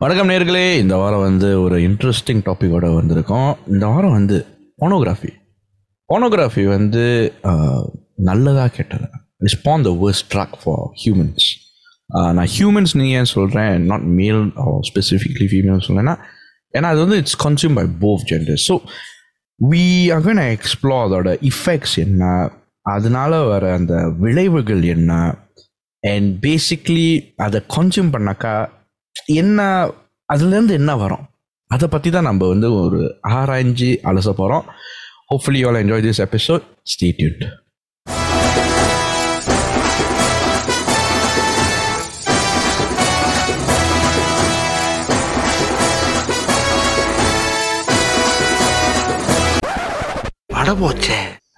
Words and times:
வணக்கம் 0.00 0.28
நேர்களே. 0.30 0.62
இந்த 0.82 0.94
வாரம் 1.00 1.22
வந்து 1.26 1.48
ஒரு 1.62 1.78
இன்ட்ரெஸ்டிங் 1.86 2.38
டாப்பிக்கோட 2.46 2.86
வந்திருக்கோம். 2.98 3.50
இந்த 3.72 3.84
வாரம் 3.92 4.14
வந்து 4.18 4.36
போனோகிராஃபி 4.82 5.30
போனோகிராஃபி 6.10 6.62
வந்து 6.76 7.02
நல்லதாக 7.48 8.24
நல்லதா 8.28 8.64
கெட்டதா? 8.76 9.10
Respond 9.46 9.86
the 9.88 9.92
worst 10.02 10.26
drug 10.34 10.56
for 10.62 10.86
humans 11.02 11.48
நான் 12.38 12.50
ஹியூமன்ஸ் 12.54 12.94
நீ 13.00 13.08
ஏன் 13.20 13.30
சொல்கிறேன் 13.34 13.84
நாட் 13.90 14.06
மேல் 14.20 14.40
ஸ்பெசிஃபிக்லி 14.90 15.48
ஃபீமேல் 15.52 15.84
சொல்கிறேன்னா 15.88 16.16
ஏன்னா 16.74 16.94
அது 16.94 17.04
வந்து 17.04 17.20
it's 17.24 17.38
consume 17.46 17.78
by 17.80 17.86
both 18.06 18.26
gender 18.32 18.60
so 18.68 18.76
we 19.60 19.84
again 20.18 20.42
explore 20.48 21.06
அதோட 21.06 21.38
இஃபெக்ட்ஸ் 21.52 21.96
என்ன 22.06 22.32
அதனால 22.86 23.44
வர 23.52 23.76
அந்த 23.78 23.94
விளைவுகள் 24.24 24.84
என்ன 24.96 25.12
அண்ட் 26.04 26.30
பேசிக்லி 26.48 27.08
அதை 27.46 27.60
கன்சியூம் 27.78 28.12
பண்ணாக்கா 28.16 28.56
என்ன 29.26 29.60
அதுலேருந்து 30.28 30.70
என்ன 30.70 30.96
வரும்? 30.96 31.24
அதை 31.70 31.88
பற்றி 31.88 32.10
தான் 32.10 32.22
நம்ம 32.22 32.46
வந்து 32.48 32.74
ஒரு 32.74 33.00
ஆராய்ஞ்சு 33.28 34.00
அலச 34.04 34.28
போகிறோம் 34.32 34.64
hopefully 35.30 35.58
you 35.58 35.76
enjoy 35.76 36.02
this 36.02 36.20
episode 36.20 36.62
stay 36.86 37.08
Dude 37.18 37.42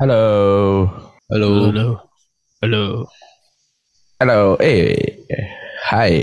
hello 0.01 0.19
hello 1.31 1.49
hello 1.61 1.85
hello 2.63 2.83
hello 4.21 4.39
hey 4.63 4.75
hi 5.91 6.21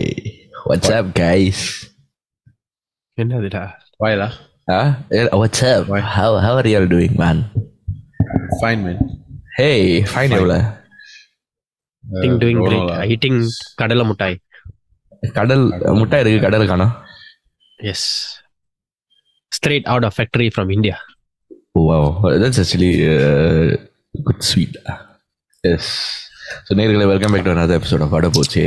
what's 0.68 0.92
up 0.98 1.10
guys 1.20 1.64
என்னதுடா 3.18 3.64
வாயிலா 4.00 4.28
what's 5.40 5.64
up 5.70 5.90
how 6.16 6.36
how 6.46 6.58
are 6.60 6.68
you 6.70 6.76
all 6.80 6.90
doing 6.94 7.16
man 7.22 7.42
fine 8.60 8.82
man 8.86 9.00
hey 9.58 9.70
fine 10.12 10.34
எவ்வளோ 10.38 10.58
ஈட்டிங் 12.04 12.38
டூயிங் 12.42 12.62
கிரேட் 12.66 12.92
ஈட்டிங் 13.14 13.40
கடலை 13.82 14.06
முட்டாய் 14.10 14.38
கடல் 15.34 15.66
முட்டை 16.00 16.20
இருக்கு 16.22 16.44
கடல் 16.46 16.70
காணோம் 16.72 16.94
S 17.78 18.06
straight 19.52 19.88
out 19.92 20.06
of 20.10 20.16
factory 20.18 20.48
from 20.54 20.72
India 20.76 20.96
Wow, 21.76 22.02
that's 22.32 22.58
actually 22.58 22.92
uh, 23.04 23.76
good 24.14 24.40
sweet. 24.42 24.74
Yes. 25.64 25.86
So 26.66 26.72
நேர்களை 26.78 27.06
welcome 27.10 27.32
back 27.34 27.46
to 27.46 27.52
another 27.54 27.76
episode 27.78 28.02
of 28.04 28.14
அடப்போச்சு 28.18 28.62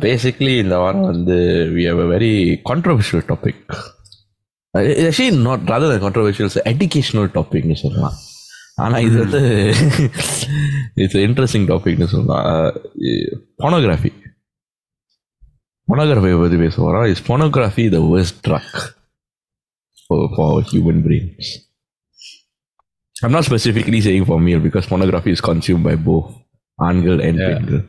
basically 0.00 0.52
இந்த 0.62 0.76
வாரம் 0.82 1.10
வந்து 1.10 1.36
we 1.76 1.84
have 1.88 2.00
a 2.00 2.08
very 2.14 2.32
controversial 2.70 3.24
topic 3.28 3.60
actually 4.74 5.28
not 5.48 5.66
rather 5.72 6.02
controversials 6.04 6.58
educational 6.72 7.30
டாபிக்னு 7.36 7.76
சொல்லலாம் 7.84 8.16
ஆனால் 8.84 9.04
இது 9.06 9.16
வந்து 9.24 9.42
it's 11.02 11.20
interesting 11.26 11.68
டாபிக்னு 11.72 12.08
சொல்லலாம் 12.14 12.48
போனோகிராஃபி 13.64 14.10
போனோகிராஃபியை 15.88 16.38
பற்றி 16.42 16.58
பேச 16.64 16.76
போகிறோம் 16.82 17.06
is 17.12 17.24
pornography 17.30 17.84
the 17.96 18.00
worst 18.12 18.40
drug 18.48 18.76
for 20.36 20.58
human 20.72 21.02
brains 21.06 21.52
I'm 23.16 23.32
not 23.32 23.44
specifically 23.44 24.00
saying 24.00 24.24
for 24.26 24.36
male 24.38 24.60
because 24.60 24.86
pornography 24.86 25.30
is 25.30 25.40
consumed 25.40 25.84
by 25.84 25.94
both 26.08 26.26
ஆண்கள் 26.78 27.20
and 27.26 27.38
Yeah. 27.38 27.52
பெண்கள். 27.52 27.80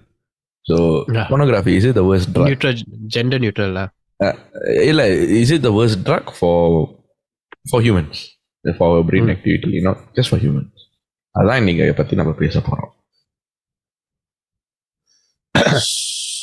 So 0.66 0.78
Yeah. 1.16 1.28
pornography 1.32 1.74
is 1.80 1.86
it 1.90 1.96
the 2.00 2.06
worst 2.10 2.28
drug? 2.36 2.48
Neutral 2.50 2.80
gender 3.16 3.42
நியூட்ரலா 3.44 3.86
இல்ல 4.92 5.02
is 5.42 5.52
it 5.56 5.62
the 5.68 5.74
worst 5.80 5.98
drug 6.08 6.26
for 6.42 6.56
for 7.72 7.80
humans 7.88 8.18
for 8.80 8.86
our 8.90 9.04
brain 9.10 9.26
Hmm. 9.26 9.36
activity 9.36 9.80
not 9.88 9.98
just 10.18 10.30
for 10.34 10.40
humans. 10.46 10.74
அதான் 11.36 11.60
இன்னைக்கு 11.62 11.84
இதை 11.88 11.96
பத்தி 12.02 12.16
நம்ம 12.22 12.32
பேச 12.44 12.60
போறோம். 12.70 12.94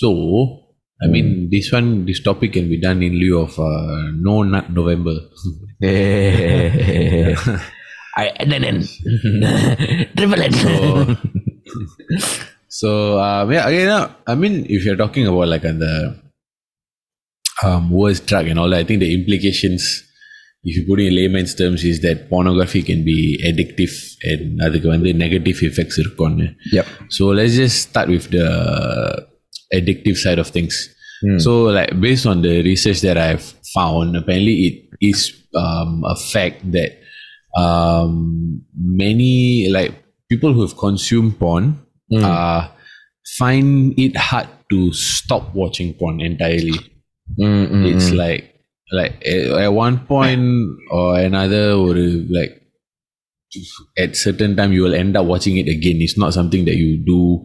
So, 0.01 0.09
I 1.01 1.09
mean, 1.13 1.27
this 1.51 1.67
one, 1.77 1.89
this 2.07 2.21
topic 2.23 2.53
can 2.53 2.69
be 2.69 2.79
done 2.81 3.03
in 3.03 3.15
lieu 3.21 3.39
of 3.39 3.53
uh, 3.59 4.03
No 4.27 4.43
Nut 4.43 4.67
November. 4.79 5.15
I 8.17 8.27
NNN 8.49 8.79
triple 10.17 10.43
N. 10.49 10.55
So, 10.65 10.73
So 12.80 13.20
uh, 13.20 13.46
yeah, 13.52 13.68
again, 13.68 14.10
I 14.26 14.36
mean, 14.36 14.66
if 14.70 14.86
you're 14.86 14.96
talking 14.96 15.28
about 15.28 15.50
like 15.50 15.66
on 15.66 15.80
the 15.80 16.16
um, 17.62 17.90
worst 17.90 18.26
drug 18.26 18.48
and 18.48 18.58
all 18.58 18.70
that, 18.70 18.80
I 18.80 18.84
think 18.86 19.02
the 19.02 19.14
implications, 19.14 19.84
if 20.64 20.78
you 20.78 20.86
put 20.88 21.02
it 21.02 21.08
in 21.08 21.16
layman's 21.16 21.54
terms, 21.56 21.84
is 21.84 22.00
that 22.04 22.30
pornography 22.30 22.82
can 22.84 23.04
be 23.04 23.38
addictive 23.44 23.92
and 24.24 24.62
other 24.62 24.80
negative 25.12 25.62
effects. 25.62 26.00
Yep. 26.72 26.88
So 27.10 27.26
let's 27.28 27.56
just 27.56 27.90
start 27.90 28.08
with 28.08 28.32
the 28.32 29.28
addictive 29.74 30.16
side 30.16 30.40
of 30.40 30.48
things. 30.48 30.96
Hmm. 31.22 31.38
So 31.40 31.64
like 31.64 32.00
based 32.00 32.26
on 32.26 32.42
the 32.44 32.64
research 32.64 33.02
that 33.02 33.18
I've 33.18 33.44
found, 33.74 34.16
apparently 34.16 34.56
it 34.56 34.90
is 35.02 35.36
um, 35.54 36.06
a 36.06 36.16
fact 36.16 36.72
that 36.72 36.98
um, 37.58 38.64
many 38.74 39.68
like 39.68 40.02
people 40.30 40.54
who 40.54 40.62
have 40.62 40.78
consumed 40.78 41.38
porn 41.38 41.86
mm. 42.12 42.24
uh, 42.24 42.70
find 43.38 43.98
it 43.98 44.16
hard 44.16 44.48
to 44.70 44.94
stop 44.94 45.54
watching 45.54 45.94
porn 45.94 46.22
entirely. 46.22 46.78
Mm-hmm. 47.40 47.86
It's 47.86 48.10
hmm. 48.10 48.18
like 48.18 48.56
like 48.92 49.26
at 49.26 49.74
one 49.74 50.00
point 50.06 50.78
or 50.90 51.20
another, 51.20 51.74
or 51.74 51.94
like 51.94 52.62
at 53.98 54.16
certain 54.16 54.56
time 54.56 54.74
you 54.74 54.84
will 54.84 54.96
end 54.96 55.16
up 55.16 55.26
watching 55.26 55.58
it 55.58 55.68
again. 55.68 56.02
It's 56.02 56.18
not 56.18 56.34
something 56.34 56.66
that 56.66 56.76
you 56.76 56.98
do 56.98 57.44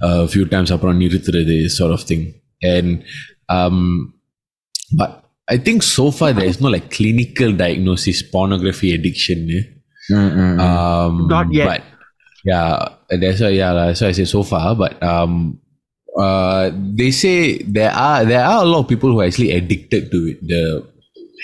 a 0.00 0.28
few 0.28 0.46
times 0.46 0.70
upon 0.70 0.98
this 0.98 1.76
sort 1.76 1.92
of 1.92 2.02
thing. 2.02 2.40
And 2.62 3.04
um, 3.48 4.14
but 4.96 5.24
I 5.48 5.58
think 5.58 5.82
so 5.82 6.10
far 6.10 6.32
there 6.32 6.44
is 6.44 6.60
no 6.60 6.68
like 6.68 6.90
clinical 6.90 7.52
diagnosis 7.52 8.22
pornography 8.22 8.94
addiction. 8.94 9.50
Eh? 9.50 10.14
Um, 10.14 11.28
not 11.28 11.52
yet. 11.52 11.66
But 11.66 11.82
yeah, 12.44 12.88
that's 13.10 13.40
why 13.40 13.48
yeah, 13.48 13.72
that's 13.72 14.00
why 14.00 14.08
I 14.08 14.12
say 14.12 14.24
so 14.24 14.42
far. 14.42 14.74
But 14.76 15.02
um, 15.02 15.60
uh, 16.18 16.70
they 16.74 17.10
say 17.10 17.62
there 17.62 17.90
are 17.90 18.24
there 18.24 18.44
are 18.44 18.62
a 18.62 18.66
lot 18.66 18.80
of 18.80 18.88
people 18.88 19.10
who 19.12 19.20
are 19.20 19.24
actually 19.26 19.52
addicted 19.52 20.10
to 20.10 20.16
it, 20.28 20.40
the 20.46 20.86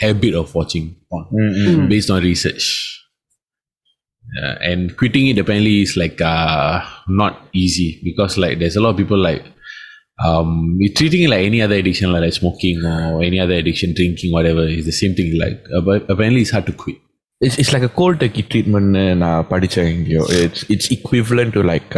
habit 0.00 0.34
of 0.34 0.54
watching 0.54 0.96
porn, 1.10 1.26
Mm, 1.32 1.54
mm. 1.54 1.88
based 1.88 2.10
on 2.10 2.22
research. 2.22 2.90
Uh, 4.42 4.56
and 4.62 4.96
quitting 4.96 5.28
it 5.28 5.38
apparently 5.38 5.82
is 5.82 5.96
like 5.96 6.20
uh, 6.20 6.82
not 7.08 7.46
easy 7.52 8.00
because 8.02 8.36
like 8.38 8.58
there's 8.58 8.74
a 8.74 8.80
lot 8.80 8.90
of 8.90 8.96
people 8.96 9.18
like 9.18 9.44
um 10.24 10.76
you're 10.78 10.92
treating 10.94 11.24
it 11.24 11.28
like 11.30 11.44
any 11.44 11.60
other 11.60 11.74
addiction 11.74 12.12
like, 12.12 12.22
like 12.22 12.32
smoking 12.32 12.84
or 12.84 13.22
any 13.22 13.38
other 13.38 13.54
addiction 13.54 13.92
drinking 13.94 14.32
whatever 14.32 14.62
is 14.62 14.86
the 14.86 14.92
same 14.92 15.14
thing 15.14 15.36
like 15.38 15.62
uh, 15.76 15.80
but 15.80 16.08
apparently 16.08 16.40
it's 16.40 16.50
hard 16.50 16.64
to 16.64 16.72
quit 16.72 16.96
it's 17.44 17.58
it's 17.60 17.72
like 17.74 17.86
cold 17.94 18.20
turkey 18.22 18.42
ட்ரீட்மெண்ட்னு 18.50 19.02
நான் 19.22 19.48
படித்தேன் 19.48 19.90
எங்கேயோ 19.92 20.22
it's 20.38 20.64
it's 20.68 20.90
equivalent 20.96 21.52
to 21.56 21.62
like 21.70 21.94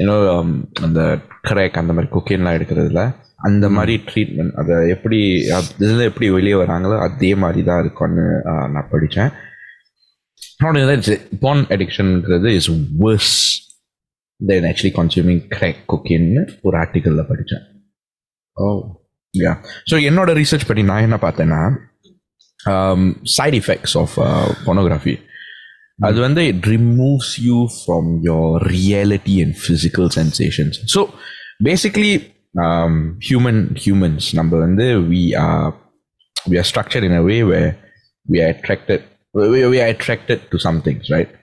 you know 0.00 0.16
அந்த 0.82 1.00
crack 1.48 1.80
அந்த 1.82 1.94
மாதிரி 1.94 2.10
கொக்கேன்லாம் 2.12 2.56
எடுக்கிறதுல 2.58 3.04
அந்த 3.40 3.66
மாதிரி 3.68 3.94
treatment 4.08 4.54
அதை 4.54 4.76
எப்படி 4.88 5.18
இதில் 5.78 6.08
எப்படி 6.08 6.28
வெளியே 6.30 6.56
வராங்களோ 6.62 6.96
அதே 7.00 7.32
மாதிரி 7.36 7.62
தான் 7.62 7.80
இருக்கும்னு 7.80 8.26
நான் 8.68 8.90
படித்தேன் 8.90 9.32
porn 11.42 11.64
அடிக்ஷன்ங்கிறது 11.74 12.50
is 12.58 12.70
worse 12.98 13.34
then 14.40 14.66
actually 14.70 14.94
consuming 14.98 15.42
crack 15.48 15.82
கொக்கேன்னு 15.92 16.42
ஒரு 16.62 16.76
ஆர்டிக்கலில் 16.78 17.28
படித்தேன் 17.30 17.66
oh. 18.56 18.78
யா 19.34 19.52
ஸோ 19.90 19.96
என்னோட 20.08 20.30
ரிசர்ச் 20.38 20.68
படி 20.68 20.82
நான் 20.82 21.06
என்ன 21.06 21.16
பார்த்தேன்னா 21.22 21.60
சைட் 23.35 23.57
எஃபெக்ட்ஸ் 23.61 23.95
ஆஃப் 23.97 24.15
pornography 24.65 25.15
அது 25.99 26.17
வந்து 26.19 26.41
it 26.51 26.67
removes 26.73 27.31
you 27.47 27.57
from 27.73 28.09
your 28.29 28.63
reality 28.75 29.35
and 29.43 29.55
physical 29.63 30.09
sensations 30.17 30.77
so 30.93 31.01
basically 31.63 32.13
human 33.27 33.61
humans 33.83 34.27
நம்ம 34.33 34.57
வந்து 34.57 34.87
we 35.11 35.21
are 35.43 35.69
we 36.35 36.57
are 36.57 36.69
structure 36.71 37.05
in 37.09 37.17
a 37.19 37.23
way 37.29 37.37
way 37.51 37.61
we 38.25 38.39
are 38.45 38.51
attracted 38.55 39.05
we 39.73 39.79
are 39.83 39.91
attracted 39.93 40.43
to 40.51 40.59
some 40.67 40.79
things 40.87 41.09
right 41.15 41.33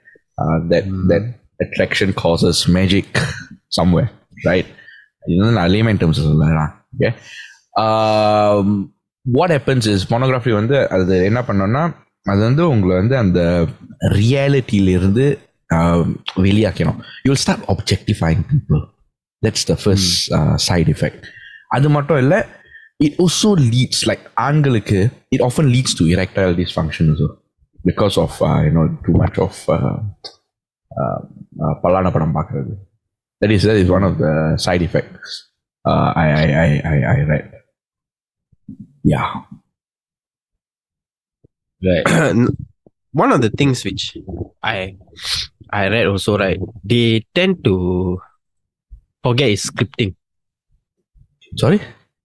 that 0.71 0.91
that 1.13 1.29
attraction 1.65 2.13
causes 2.23 2.61
magic 2.77 3.17
somewhere 3.79 4.11
right 4.49 4.71
இது 5.25 5.39
வந்து 5.41 5.57
நான் 5.59 5.71
layman 5.75 5.99
terms 6.01 6.23
சொல்லலாம் 6.27 6.73
okay 6.95 7.09
what 9.26 9.50
happens 9.50 9.88
is 9.88 10.12
pornography 10.12 10.52
வந்து 10.52 10.76
அது 10.88 11.24
என்ன 11.24 11.40
பண்ணோம்னா 11.40 11.82
அது 12.22 12.40
வந்து 12.40 12.68
உங்களை 12.68 12.96
வந்து 12.96 13.16
அந்த 13.16 13.40
ரியாலிட்டியிலிருந்து 14.20 15.26
வெளியாக்கணும் 16.36 16.98
you 17.24 17.30
will 17.30 17.42
stop 17.44 17.64
objectifying 17.70 18.42
people 18.52 18.82
that's 19.42 19.66
the 19.66 19.76
first 19.82 20.34
side 20.68 20.88
effect 20.88 21.24
அது 21.68 21.88
மட்டும் 21.88 22.18
இல்லை 22.18 22.40
இட் 23.00 23.16
ஓசோ 23.18 23.50
லீட்ஸ் 23.72 24.04
லைக் 24.08 24.24
ஆண்களுக்கு 24.34 25.00
it 25.28 25.40
often 25.40 25.70
leads 25.74 25.96
to 25.98 26.04
erectile 26.04 26.54
dysfunction 26.78 27.10
because 27.90 28.16
of 28.18 28.36
you know 28.68 28.84
too 29.06 29.12
much 29.12 29.40
of 29.40 29.60
பல்லான 31.84 32.10
படம் 32.12 32.36
பார்க்குறது. 32.36 32.72
That 33.42 33.50
is 33.50 33.66
is 33.82 33.90
one 33.90 34.02
of 34.02 34.18
the 34.18 34.28
side 34.56 34.82
effects 34.82 35.36
I 36.16 36.26
I 36.32 36.44
I 36.64 36.68
I 36.92 36.96
I 37.14 37.16
right 37.24 37.55
yeah 39.05 39.31
Right. 41.81 42.05
one 43.13 43.31
of 43.31 43.41
the 43.41 43.49
things 43.49 43.83
which 43.83 44.03
I 44.63 44.97
I 45.71 45.87
read 45.87 46.05
also 46.05 46.37
right, 46.37 46.59
they 46.83 47.25
tend 47.33 47.63
to 47.65 47.75
forget 49.23 49.49
is 49.49 49.63
scripting. 49.65 50.11
sorry 51.55 51.79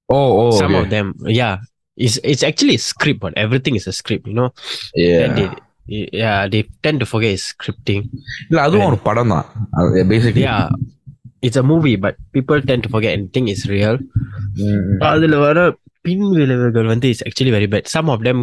oh 0.09 0.31
oh 0.41 0.51
Some 0.53 0.75
okay. 0.75 0.83
of 0.83 0.91
them, 0.91 1.07
yeah, 1.41 1.55
it's 1.97 2.19
it's 2.23 2.43
actually 2.43 2.77
a 2.77 2.85
script, 2.85 3.21
but 3.21 3.33
everything 3.37 3.75
is 3.77 3.87
a 3.87 3.95
script, 3.95 4.27
you 4.27 4.35
know. 4.35 4.51
yeah 4.95 5.19
Then 5.21 5.31
they, 5.39 5.49
yeah, 6.13 6.47
they 6.49 6.63
tend 6.85 7.01
to 7.01 7.07
forget 7.07 7.33
is 7.33 7.47
scripting. 7.55 8.03
இல்ல 8.49 8.61
அதுவும் 8.67 8.87
ஒரு 8.91 9.01
படம் 9.09 9.33
தான் 9.35 9.47
basically 10.13 10.45
Yeah, 10.47 10.69
it's 11.43 11.59
a 11.63 11.67
movie, 11.73 11.97
but 11.97 12.15
people 12.37 12.61
tend 12.71 12.83
to 12.87 12.93
forget 12.97 13.15
and 13.19 13.27
think 13.35 13.49
it's 13.55 13.67
real. 13.77 13.97
அதுல 15.11 15.41
வர 15.47 15.59
பின் 16.06 16.26
விளைவுகள் 16.34 16.92
வந்து 16.92 17.10
is 17.14 17.24
actually 17.28 17.54
very 17.56 17.68
bad 17.74 17.90
some 17.94 18.10
of 18.14 18.24
them 18.24 18.42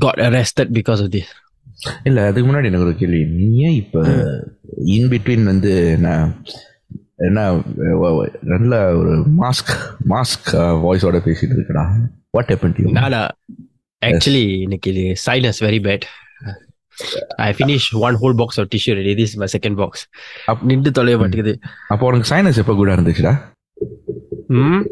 got 0.00 0.22
arrested 0.26 0.72
because 0.78 1.02
of 1.04 1.12
this 1.16 1.32
இல்ல 2.04 2.18
அதுக்கு 2.28 2.46
முன்னாடி 2.48 2.68
எனக்கு 2.70 2.86
ஒரு 2.86 2.94
கேள்வி. 2.96 3.18
நீ 3.38 3.46
ஏன் 3.64 3.76
இப்ப 3.80 4.02
இன் 4.94 5.08
பிட்வீன் 5.12 5.44
வந்து 5.44 5.72
நான் 6.04 6.30
என்ன 7.26 7.40
நல்ல 8.52 8.72
ஒரு 9.00 9.12
மாஸ்க் 9.38 9.72
மாஸ்க் 10.12 10.48
வாய்ஸோட 10.84 11.20
பேசிட்டு 11.26 11.56
இருக்கடா. 11.56 11.84
வாட் 12.34 12.50
ஹேப்பன் 12.52 12.74
டு 12.76 12.94
நானா 12.98 13.20
ஆக்சுவலி 14.02 14.44
இன்னைக்கு 14.64 14.90
இது 14.92 15.04
sinus 15.26 15.60
very 15.66 15.80
bad 15.86 16.06
I 17.44 17.50
finish 17.56 17.88
one 18.02 18.18
whole 18.20 18.36
box 18.40 18.58
of 18.60 18.70
tissue 18.74 18.94
ready 19.00 19.14
this 19.20 19.34
my 19.42 19.48
second 19.54 19.78
box 19.80 20.04
அப் 20.46 20.62
நின்று 20.70 20.92
தொலைய 20.98 21.18
மாட்டேங்குது 21.22 21.54
அப்போ 21.88 22.06
உனக்கு 22.10 22.30
சைனஸ் 22.32 22.60
எப்போ 22.62 22.74
கூட 22.74 22.90
இருந்துச்சுடா? 22.96 23.34
ம். 24.58 24.82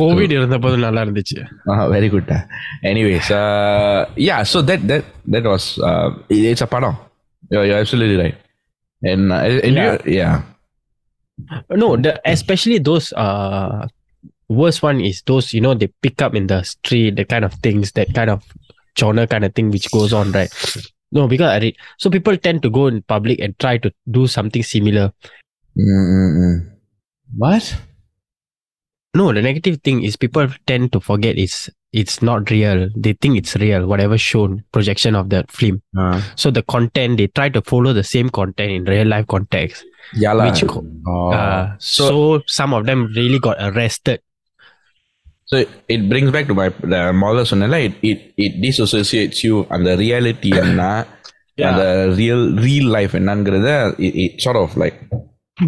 கோவிட் 0.00 0.34
இருந்த 0.36 0.56
போது 0.64 0.76
நல்லா 0.84 1.00
இருந்துச்சு 1.06 1.38
very 1.94 2.08
good 2.14 2.32
anyways 2.90 3.30
yeah 4.28 4.36
so 4.52 4.60
that 4.70 4.84
that 4.92 5.08
that 5.34 5.48
was 5.52 5.68
it's 6.52 6.66
a 6.66 6.70
படம் 6.76 6.96
you 7.70 7.74
absolutely 7.82 8.18
right 8.24 8.38
and 9.10 9.24
uh, 9.34 9.42
and 9.66 9.76
Yeah. 9.78 9.90
you, 9.90 10.14
yeah 10.20 10.36
no 11.82 11.88
the, 12.04 12.12
especially 12.34 12.78
those 12.88 13.06
uh 13.24 13.78
worst 14.60 14.80
one 14.88 14.98
is 15.08 15.16
those 15.30 15.46
you 15.56 15.60
know 15.64 15.74
they 15.80 15.88
pick 16.04 16.18
up 16.26 16.32
in 16.40 16.46
the 16.52 16.58
street 16.72 17.12
the 17.20 17.26
kind 17.32 17.44
of 17.48 17.52
things 17.66 17.86
that 17.98 18.08
kind 18.18 18.30
of 18.34 18.40
genre 19.00 19.24
kind 19.32 19.44
of 19.48 19.52
thing 19.56 19.68
which 19.74 19.88
goes 19.96 20.12
on 20.20 20.26
right 20.38 20.52
no 21.16 21.22
because 21.32 21.50
I 21.56 21.58
read 21.64 21.76
so 22.02 22.10
people 22.16 22.36
tend 22.46 22.58
to 22.64 22.70
go 22.78 22.84
in 22.92 22.96
public 23.14 23.38
and 23.44 23.52
try 23.64 23.74
to 23.84 23.90
do 24.16 24.22
something 24.36 24.64
similar 24.74 25.06
Mm-mm-mm. 25.76 26.56
What? 27.36 27.64
no 29.14 29.32
the 29.32 29.42
negative 29.42 29.76
thing 29.86 29.98
is 30.06 30.16
people 30.16 30.46
tend 30.70 30.92
to 30.94 31.00
forget 31.00 31.36
it's 31.44 31.58
it's 32.00 32.16
not 32.28 32.50
real 32.50 32.88
they 33.04 33.12
think 33.14 33.36
it's 33.40 33.54
real 33.56 33.86
whatever 33.90 34.16
shown 34.18 34.50
projection 34.76 35.14
of 35.20 35.26
the 35.32 35.40
film 35.58 35.76
Uh, 36.02 36.20
so 36.42 36.50
the 36.58 36.62
content 36.74 37.16
they 37.20 37.26
try 37.38 37.48
to 37.56 37.62
follow 37.70 37.92
the 38.00 38.04
same 38.14 38.28
content 38.38 38.70
in 38.76 38.84
real 38.84 39.08
life 39.14 39.26
context 39.34 39.78
yeah 40.22 40.34
lah. 40.38 40.44
which 40.46 40.60
co- 40.72 40.84
oh. 41.12 41.30
uh, 41.38 41.64
so, 41.78 42.42
some 42.46 42.72
of 42.78 42.82
them 42.90 43.00
really 43.20 43.40
got 43.48 43.56
arrested 43.68 44.20
So 45.50 45.56
it 45.94 46.02
brings 46.10 46.30
back 46.34 46.46
to 46.50 46.54
my 46.58 46.66
the 46.92 46.98
முதல்ல 47.22 47.42
சொன்னல 47.50 47.76
it 47.86 47.94
it 48.10 48.18
it 48.44 48.52
disassociates 48.64 49.38
you 49.46 49.54
அந்த 49.74 49.90
reality 50.02 50.50
என்ன 50.62 50.82
அந்த 51.68 51.84
real 52.20 52.42
real 52.66 52.86
life 52.96 53.14
என்னங்கிறத 53.20 53.70
it, 54.06 54.12
it 54.24 54.32
sort 54.46 54.58
of 54.64 54.68
like 54.82 54.98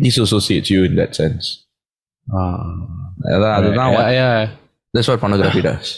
disassociates 0.06 0.70
you 0.74 0.82
in 0.84 0.94
that 1.00 1.12
sense 1.20 1.44
Ah. 2.40 2.58
அதான் 3.34 3.54
அதுதான் 3.58 3.90
yeah, 3.92 3.96
what, 3.98 4.08
yeah. 4.18 4.42
that's 4.94 5.08
what 5.10 5.20
pornography 5.24 5.62
does 5.62 5.88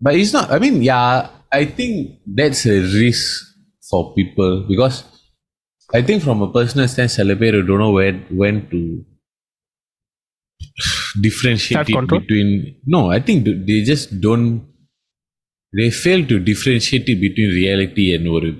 But 0.00 0.14
it's 0.14 0.32
not, 0.32 0.50
I 0.54 0.58
mean, 0.58 0.82
yeah, 0.82 1.04
I 1.50 1.64
think 1.76 1.92
that's 2.38 2.66
a 2.66 2.80
risk 3.02 3.22
for 3.90 4.00
people 4.14 4.66
because 4.68 4.96
I 5.94 6.02
think 6.02 6.22
from 6.22 6.42
a 6.42 6.52
personal 6.52 6.86
stance, 6.86 7.14
celebrate 7.14 7.52
don't 7.68 7.78
know 7.78 7.92
where 7.92 8.12
when 8.40 8.56
to 8.72 8.80
differentiate 11.20 11.80
it 11.80 11.86
Self-control? 11.86 12.20
between. 12.20 12.50
No, 12.86 13.10
I 13.10 13.20
think 13.20 13.44
th- 13.46 13.60
they 13.66 13.82
just 13.82 14.20
don't. 14.20 14.48
They 15.72 15.90
fail 15.90 16.26
to 16.26 16.38
differentiate 16.50 17.08
it 17.08 17.20
between 17.20 17.50
reality 17.62 18.14
and 18.16 18.28
ஒரு 18.36 18.50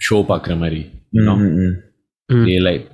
show 0.00 0.20
பார்க்குற 0.30 0.54
மாதிரி 0.62 0.80
you 1.16 1.24
know 1.26 1.36
Mm-mm. 1.42 1.72
they 2.46 2.58
like 2.68 2.84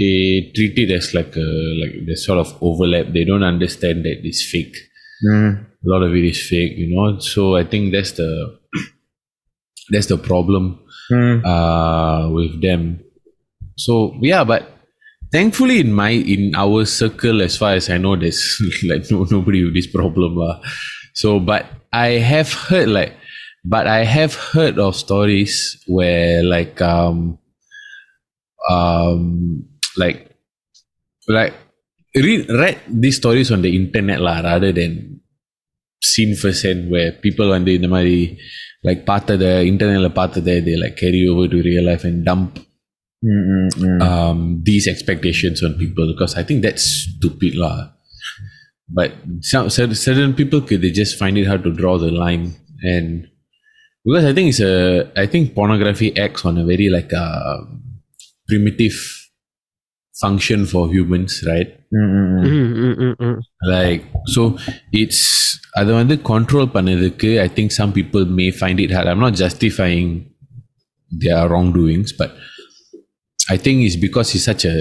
they 0.00 0.50
treat 0.54 0.78
it 0.78 0.90
as 0.98 1.12
like 1.14 1.34
a 1.36 1.48
like 1.82 1.94
the 2.06 2.16
sort 2.16 2.38
of 2.38 2.48
overlap 2.62 3.06
they 3.12 3.24
don't 3.24 3.42
understand 3.54 4.04
that 4.04 4.18
it's 4.24 4.44
fake 4.44 4.76
Mm. 5.18 5.66
a 5.84 5.88
lot 5.90 6.02
of 6.06 6.14
it 6.14 6.24
is 6.24 6.38
fake 6.48 6.78
you 6.78 6.94
know 6.94 7.18
so 7.18 7.56
i 7.58 7.64
think 7.64 7.90
that's 7.90 8.12
the 8.12 8.30
that's 9.90 10.06
the 10.06 10.16
problem 10.30 10.78
Mm. 11.10 11.40
uh 11.42 12.28
with 12.30 12.60
them 12.62 13.00
so 13.76 14.14
yeah 14.20 14.44
but 14.44 14.62
thankfully 15.32 15.80
in 15.80 15.90
my 15.92 16.10
in 16.10 16.52
our 16.54 16.84
circle 16.84 17.40
as 17.42 17.56
far 17.56 17.72
as 17.80 17.88
i 17.90 17.96
know 17.98 18.14
there's 18.14 18.44
like 18.90 19.10
no 19.10 19.24
nobody 19.30 19.64
with 19.64 19.74
this 19.74 19.88
problem 19.90 20.36
lah. 20.36 20.60
so 21.14 21.40
but 21.40 21.64
i 21.92 22.20
have 22.20 22.52
heard 22.52 22.88
like 22.92 23.16
but 23.64 23.86
i 23.88 24.04
have 24.04 24.34
heard 24.52 24.78
of 24.78 24.94
stories 24.94 25.80
where 25.88 26.44
like 26.44 26.76
um 26.84 27.38
um 28.70 29.64
like 30.03 30.19
like 31.37 31.53
read 32.25 32.49
read 32.61 32.77
these 33.03 33.17
stories 33.21 33.49
on 33.55 33.61
the 33.65 33.71
internet 33.81 34.19
lah 34.27 34.37
rather 34.49 34.71
than 34.79 34.91
seen 36.11 36.35
firsthand 36.41 36.81
where 36.93 37.11
people 37.25 37.47
வந்து 37.55 37.71
இந்த 37.77 37.89
மாதிரி 37.95 38.17
like 38.87 39.01
பார்த்ததை 39.11 39.51
இன்டர்நெட்ல 39.71 40.09
பார்த்ததை 40.19 40.55
they 40.67 40.75
like 40.83 40.95
carry 41.03 41.21
over 41.31 41.45
to 41.53 41.59
real 41.69 41.85
life 41.91 42.05
and 42.09 42.19
dump 42.29 42.51
Mm-mm-mm. 43.25 43.99
um, 44.07 44.39
these 44.69 44.85
expectations 44.93 45.63
on 45.65 45.73
people 45.83 46.05
because 46.11 46.33
I 46.39 46.43
think 46.47 46.59
that's 46.65 46.85
stupid 47.03 47.53
lah. 47.55 47.75
But 48.97 49.11
some 49.49 49.69
cer- 49.75 49.95
certain 50.07 50.33
people 50.39 50.59
could 50.67 50.81
they 50.83 50.91
just 50.91 51.13
find 51.21 51.37
it 51.41 51.47
hard 51.49 51.63
to 51.67 51.71
draw 51.79 51.93
the 51.97 52.11
line 52.23 52.43
and 52.93 53.07
because 54.05 54.25
I 54.29 54.33
think 54.35 54.49
it's 54.51 54.59
a 54.59 54.75
I 55.23 55.25
think 55.33 55.55
pornography 55.59 56.09
acts 56.25 56.43
on 56.49 56.57
a 56.63 56.65
very 56.71 56.89
like 56.97 57.13
a 57.13 57.25
primitive 58.49 58.97
function 60.21 60.65
for 60.65 60.89
humans, 60.89 61.43
right? 61.47 61.69
Mm-mm-mm. 61.93 62.45
Mm, 62.45 62.73
mm, 62.73 62.95
mm, 63.03 63.15
mm. 63.19 63.37
like 63.73 64.03
so 64.35 64.41
it's 65.01 65.21
அதை 65.79 65.91
வந்து 65.99 66.15
control 66.29 66.67
பண்ணதுக்கு 66.75 67.29
I 67.43 67.47
think 67.57 67.73
some 67.77 67.93
people 67.97 68.23
may 68.39 68.45
find 68.57 68.81
it 68.83 68.93
heart 68.95 69.09
I'm 69.11 69.23
not 69.25 69.39
justifying 69.43 70.11
their 71.11 71.41
wrongdoings 71.49 72.11
but 72.19 72.31
i 73.53 73.57
think 73.63 73.77
it's 73.85 73.97
because 74.05 74.27
he's 74.33 74.45
such 74.51 74.63
a 74.65 74.77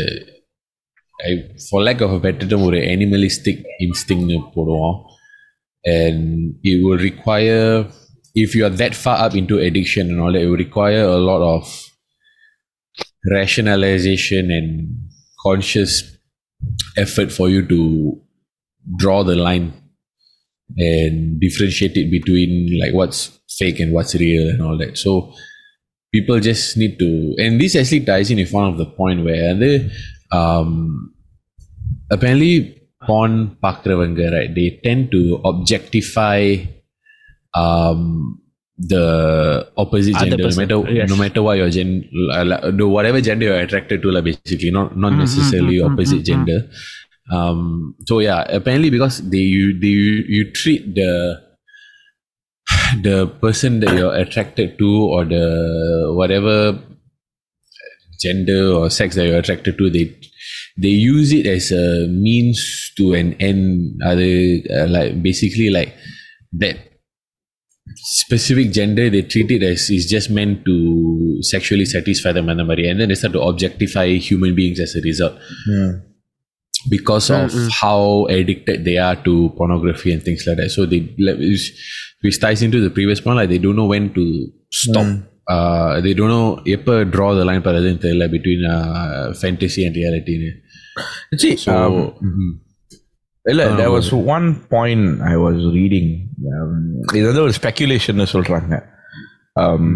I, 1.28 1.32
for 1.68 1.78
lack 1.88 2.00
of 2.06 2.12
a 2.18 2.20
better 2.26 2.46
term 2.50 2.62
ஒரு 2.68 2.78
animalistic 2.94 3.58
instinct 3.86 4.46
போடுவோம் 4.54 4.96
and 5.98 6.20
it 6.70 6.76
will 6.84 7.00
require 7.10 7.64
if 8.34 8.50
you 8.56 8.62
are 8.68 8.74
that 8.82 8.94
far 9.04 9.16
up 9.24 9.34
into 9.40 9.56
addiction 9.66 10.04
and 10.10 10.20
all 10.24 10.32
that 10.34 10.42
it 10.44 10.50
will 10.52 10.64
require 10.66 11.02
a 11.18 11.22
lot 11.30 11.42
of 11.54 11.62
rationalization 13.36 14.50
and 14.58 14.70
conscious 15.41 16.17
effort 16.97 17.31
for 17.31 17.49
you 17.49 17.65
to 17.67 18.19
draw 18.97 19.23
the 19.23 19.35
line 19.35 19.73
and 20.77 21.39
differentiate 21.39 21.95
it 21.95 22.11
between 22.11 22.79
like 22.79 22.93
what's 22.93 23.39
fake 23.49 23.79
and 23.79 23.93
what's 23.93 24.15
real 24.15 24.49
and 24.49 24.61
all 24.61 24.77
that. 24.77 24.97
So 24.97 25.33
people 26.13 26.39
just 26.39 26.77
need 26.77 26.99
to, 26.99 27.35
and 27.37 27.59
this 27.59 27.75
actually 27.75 28.05
ties 28.05 28.31
in 28.31 28.37
with 28.37 28.51
one 28.51 28.69
of 28.69 28.77
the 28.77 28.85
point 28.85 29.23
where 29.23 29.53
they, 29.53 29.91
um, 30.31 31.13
apparently 32.11 32.81
porn 33.05 33.57
pakravanga, 33.63 34.31
right? 34.31 34.53
They 34.53 34.79
tend 34.83 35.11
to 35.11 35.41
objectify, 35.45 36.65
um, 37.53 38.41
the 38.77 39.71
opposite 39.75 40.15
Other 40.15 40.25
gender 40.29 40.37
no 40.37 40.43
person, 40.43 40.67
matter 40.67 40.91
yes. 40.91 41.09
no 41.09 41.15
matter 41.15 41.41
what 41.41 41.57
your 41.57 41.69
gen 41.69 42.07
like, 42.13 42.61
whatever 42.77 43.21
gender 43.21 43.45
you're 43.47 43.59
attracted 43.59 44.01
to 44.03 44.11
like 44.11 44.23
basically. 44.23 44.71
Not 44.71 44.95
not 44.97 45.13
Mm, 45.13 45.15
mm, 45.15 45.19
necessarily 45.19 45.77
mm, 45.77 45.81
mm, 45.81 45.93
opposite 45.93 46.17
mm, 46.17 46.21
mm. 46.21 46.25
gender. 46.25 46.69
Um 47.31 47.95
so 48.05 48.19
yeah 48.19 48.43
apparently 48.49 48.89
because 48.89 49.27
they 49.29 49.37
you 49.37 49.79
they 49.79 49.87
you, 49.87 50.23
you 50.27 50.51
treat 50.51 50.93
the 50.95 51.41
the 53.01 53.27
person 53.41 53.79
that 53.81 53.95
you're 53.95 54.13
attracted 54.15 54.77
to 54.77 54.89
or 55.05 55.25
the 55.25 56.13
whatever 56.15 56.79
gender 58.21 58.71
or 58.73 58.89
sex 58.89 59.15
that 59.15 59.27
you're 59.27 59.39
attracted 59.39 59.77
to 59.77 59.89
they 59.89 60.15
they 60.77 60.89
use 60.89 61.33
it 61.33 61.47
as 61.47 61.71
a 61.71 62.07
means 62.07 62.93
to 62.97 63.13
an 63.13 63.33
end. 63.39 63.97
அது 64.09 64.27
uh, 64.69 64.87
like 64.95 65.21
basically 65.21 65.69
like 65.69 65.93
that 66.53 66.77
specific 68.06 68.70
gender 68.72 69.10
they 69.10 69.22
treat 69.22 69.50
it 69.50 69.62
as 69.62 69.90
is 69.90 70.08
just 70.08 70.30
meant 70.30 70.64
to 70.64 71.42
sexually 71.42 71.84
satisfy 71.84 72.32
them 72.32 72.48
and 72.48 72.60
and 72.60 73.00
then 73.00 73.08
they 73.08 73.14
start 73.14 73.32
to 73.32 73.40
objectify 73.40 74.06
human 74.14 74.54
beings 74.54 74.78
as 74.80 74.94
a 74.94 75.00
result 75.00 75.34
because 76.88 77.30
of 77.30 77.52
how 77.80 78.26
addicted 78.26 78.84
they 78.84 78.98
are 78.98 79.16
to 79.16 79.52
pornography 79.56 80.12
and 80.12 80.22
things 80.22 80.44
like 80.46 80.56
that. 80.56 80.70
So 80.70 80.86
they 80.86 81.14
like, 81.18 81.38
which, 81.38 81.72
which 82.22 82.40
ties 82.40 82.62
into 82.62 82.80
the 82.80 82.90
previous 82.90 83.20
point, 83.20 83.36
like 83.36 83.48
they 83.48 83.58
don't 83.58 83.76
know 83.76 83.86
when 83.86 84.12
to 84.14 84.48
stop. 84.70 85.06
Uh, 85.48 86.00
they 86.00 86.14
don't 86.14 86.28
know 86.28 86.62
எப்ப 86.66 87.10
draw 87.14 87.34
the 87.34 87.44
line 87.44 87.62
பரதுன்னு 87.62 88.00
தெரியல 88.04 88.26
between 88.30 88.64
uh, 88.64 89.32
fantasy 89.34 89.84
and 89.86 89.94
reality. 89.96 90.34
See, 91.36 91.56
So 91.56 91.72
um, 91.72 91.94
mhm. 92.28 92.50
இல்ல 93.52 93.62
there 93.80 93.92
was 93.98 94.08
one 94.36 94.48
point 94.74 95.04
I 95.32 95.36
was 95.46 95.58
reading 95.78 96.08
um, 96.52 96.74
இது 97.16 97.24
வந்து 97.30 97.44
ஒரு 97.46 97.54
speculation 97.60 98.30
சொல்றாங்க 98.34 98.74
um, 99.62 99.86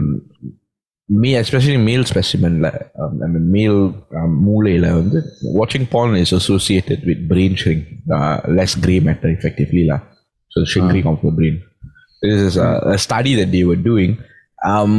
me 1.23 1.31
especially 1.43 1.79
male 1.89 2.05
specimenல 2.13 2.69
um, 3.03 3.15
I 3.25 3.29
mean 3.35 3.47
male 3.57 3.81
um, 4.21 4.33
மூளையில 4.47 4.87
வந்து 5.01 5.21
watching 5.61 5.85
porn 5.93 6.15
is 6.25 6.33
associated 6.41 7.01
with 7.11 7.21
brain 7.33 7.55
shrink 7.63 7.85
uh, 8.19 8.37
less 8.59 8.75
gray 8.85 9.01
matter 9.09 9.31
effectively 9.39 9.85
lah 9.91 10.01
so 10.53 10.65
shrinking 10.73 11.07
of 11.13 11.19
the 11.27 11.33
brain 11.39 11.57
this 12.23 12.41
is 12.49 12.57
a, 12.69 12.71
a 12.95 12.99
study 13.07 13.35
that 13.41 13.51
they 13.55 13.65
were 13.71 13.81
doing 13.93 14.13
um, 14.73 14.95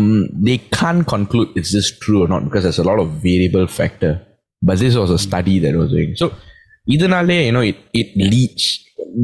they 0.48 0.58
can't 0.80 1.06
conclude 1.16 1.50
is 1.62 1.72
this 1.78 1.88
true 2.04 2.20
or 2.24 2.30
not 2.34 2.44
because 2.48 2.64
there's 2.66 2.84
a 2.86 2.90
lot 2.92 3.00
of 3.04 3.08
variable 3.30 3.68
factor 3.80 4.14
but 4.68 4.78
this 4.84 4.96
was 5.02 5.10
a 5.10 5.22
study 5.28 5.56
that 5.64 5.76
was 5.82 5.92
doing 5.92 6.14
so 6.22 6.28
இதனாலே 6.96 7.38
you 7.48 7.54
know 7.56 7.66
it 7.72 7.80
it 8.02 8.10
leads 8.32 8.66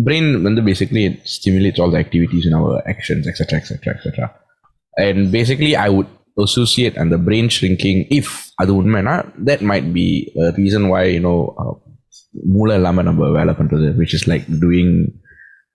brain 0.08 0.26
வந்து 0.48 0.62
basically 0.72 1.04
it 1.10 1.16
stimulates 1.36 1.80
all 1.82 1.92
the 1.96 2.02
activities 2.06 2.46
in 2.50 2.54
our 2.60 2.74
actions 2.94 3.24
etc 3.32 3.60
etc 3.62 3.94
etc 3.98 4.30
and 5.06 5.20
basically 5.38 5.72
I 5.86 5.90
would 5.96 6.10
associate 6.46 6.96
and 7.00 7.08
the 7.16 7.22
brain 7.28 7.48
shrinking 7.56 7.98
if 8.20 8.28
அது 8.62 8.72
உண்மைனா 8.82 9.16
that 9.50 9.62
might 9.72 9.88
be 10.00 10.08
a 10.46 10.52
reason 10.62 10.84
why 10.94 11.04
you 11.16 11.24
know 11.28 11.40
uh, 11.62 11.74
மூளை 12.54 12.76
இல்லாம 12.80 13.04
நம்ம 13.10 13.30
வேலை 13.38 13.54
பண்றது 13.60 13.88
which 14.00 14.14
is 14.18 14.24
like 14.32 14.46
doing 14.66 14.90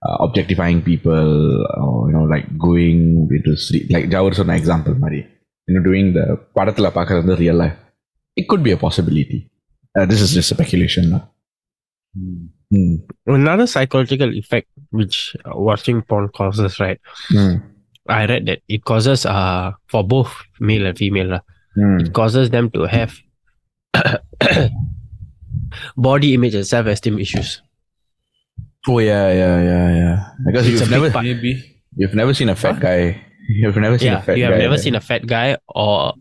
uh, 0.05 0.17
objectifying 0.25 0.79
people 0.89 1.29
or 1.83 1.93
you 2.07 2.15
know 2.15 2.25
like 2.33 2.47
going 2.67 3.01
into 3.37 3.53
sleep 3.67 3.85
like 3.95 4.07
ஜவர் 4.15 4.37
சொன்ன 4.39 4.57
example 4.61 4.97
மாதிரி 5.03 5.21
you 5.67 5.73
know 5.75 5.83
doing 5.89 6.09
the 6.17 6.25
படத்துல 6.57 6.89
பார்க்கறது 6.97 7.23
வந்து 7.23 7.39
real 7.43 7.65
it 8.39 8.45
could 8.49 8.63
be 8.67 8.73
a 8.77 8.81
possibility 8.87 9.39
uh, 9.97 10.05
this 10.11 10.21
is 10.25 10.31
just 10.37 10.49
speculation 10.55 11.05
lah. 11.13 11.23
Mm. 12.18 13.02
Another 13.26 13.66
psychological 13.66 14.32
effect 14.34 14.68
which 14.90 15.36
uh, 15.44 15.52
watching 15.54 16.02
porn 16.02 16.28
causes, 16.28 16.80
right? 16.80 17.00
Mm. 17.30 17.62
I 18.08 18.26
read 18.26 18.46
that 18.46 18.60
it 18.68 18.84
causes 18.84 19.24
uh 19.24 19.72
for 19.88 20.04
both 20.04 20.32
male 20.60 20.86
and 20.86 20.96
female, 20.96 21.34
uh, 21.34 21.40
mm. 21.76 22.06
it 22.06 22.12
causes 22.12 22.50
them 22.50 22.70
to 22.70 22.82
have 22.84 23.16
body 25.96 26.34
image 26.34 26.54
and 26.54 26.66
self 26.66 26.86
esteem 26.86 27.18
issues. 27.18 27.62
Oh 28.86 28.98
yeah, 28.98 29.32
yeah, 29.32 29.62
yeah, 29.62 29.96
yeah. 29.96 30.28
Because 30.44 30.68
it's 30.68 30.80
you've 30.80 30.90
never 30.90 31.10
part. 31.10 31.24
maybe 31.24 31.80
you've 31.96 32.14
never 32.14 32.34
seen 32.34 32.48
a 32.48 32.56
fat 32.56 32.80
guy. 32.80 33.20
You've 33.46 33.76
never 33.76 33.98
seen 33.98 34.08
yeah, 34.12 34.20
a 34.20 34.22
fat 34.22 34.38
you 34.38 34.44
have 34.44 34.54
guy, 34.54 34.58
never 34.58 34.78
seen 34.78 34.94
a 34.94 35.02
fat 35.02 35.26
guy 35.26 35.58
or 35.68 36.14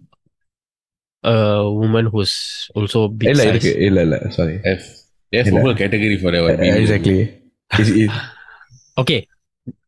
a 1.24 1.72
woman 1.72 2.08
who's 2.08 2.70
also 2.76 3.08
big. 3.08 3.30
Eh, 3.30 3.32
ella, 3.32 3.62
size. 3.62 3.76
Ella, 3.80 4.02
ella, 4.02 4.18
eh, 4.26 4.30
sorry. 4.30 4.62
F. 4.66 5.02
There's 5.34 5.50
yeah. 5.50 5.62
whole 5.66 5.74
category 5.74 6.22
forever. 6.22 6.54
Yeah, 6.63 6.78
exactly. 6.78 7.42
It's, 7.74 7.90
it's, 7.90 8.13
okay. 9.00 9.28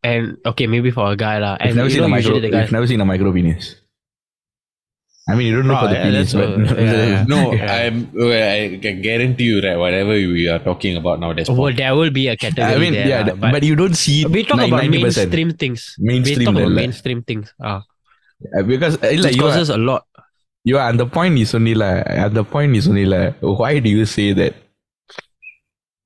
And 0.02 0.42
okay, 0.42 0.66
maybe 0.66 0.90
for 0.90 1.06
a 1.06 1.16
guy 1.16 1.38
lah. 1.38 1.62
And 1.62 1.78
never 1.78 1.90
seen 1.94 2.02
a 2.02 2.10
micro. 2.10 2.42
Never 2.42 2.88
seen 2.90 2.98
a 2.98 3.06
micro 3.06 3.30
penis. 3.30 3.78
I 5.30 5.38
mean, 5.38 5.46
you 5.46 5.58
don't 5.58 5.70
know 5.70 5.78
oh, 5.78 5.86
for 5.86 5.94
the 5.94 5.94
yeah, 6.02 6.10
penis, 6.10 6.34
but 6.34 7.30
no, 7.30 7.54
yeah. 7.54 7.78
I'm. 7.78 8.10
I 8.14 8.78
can 8.82 9.02
guarantee 9.06 9.54
you, 9.54 9.62
that 9.62 9.78
Whatever 9.78 10.18
we 10.18 10.50
are 10.50 10.58
talking 10.58 10.98
about 10.98 11.20
now, 11.20 11.34
there's. 11.34 11.50
Oh, 11.50 11.54
well, 11.54 11.74
there 11.74 11.94
will 11.94 12.10
be 12.10 12.28
a 12.28 12.38
category. 12.38 12.74
I 12.74 12.78
mean, 12.82 12.94
there, 12.94 13.08
yeah, 13.08 13.24
but, 13.34 13.54
but, 13.54 13.64
you 13.64 13.76
don't 13.76 13.94
see. 13.94 14.26
We 14.26 14.46
talk 14.46 14.62
about 14.62 14.82
90%. 14.82 14.90
mainstream 14.90 15.54
things. 15.54 15.96
Mainstream, 16.00 16.40
we 16.40 16.46
talk 16.46 16.56
about 16.58 16.72
mainstream 16.74 17.22
things. 17.22 17.54
Ah. 17.62 17.86
Yeah, 18.42 18.64
because 18.64 18.98
it 19.02 19.22
like, 19.22 19.38
causes 19.38 19.70
are, 19.70 19.78
a 19.78 19.82
lot. 19.82 20.06
You 20.64 20.78
are, 20.78 20.90
and 20.90 21.00
the 21.00 21.06
point 21.06 21.38
is 21.38 21.54
only 21.54 21.74
like, 21.74 22.04
and 22.06 22.34
the 22.34 22.44
point 22.44 22.76
is 22.76 22.88
only 22.88 23.06
like, 23.06 23.38
why 23.42 23.78
do 23.78 23.90
you 23.90 24.06
say 24.06 24.34
that 24.34 24.65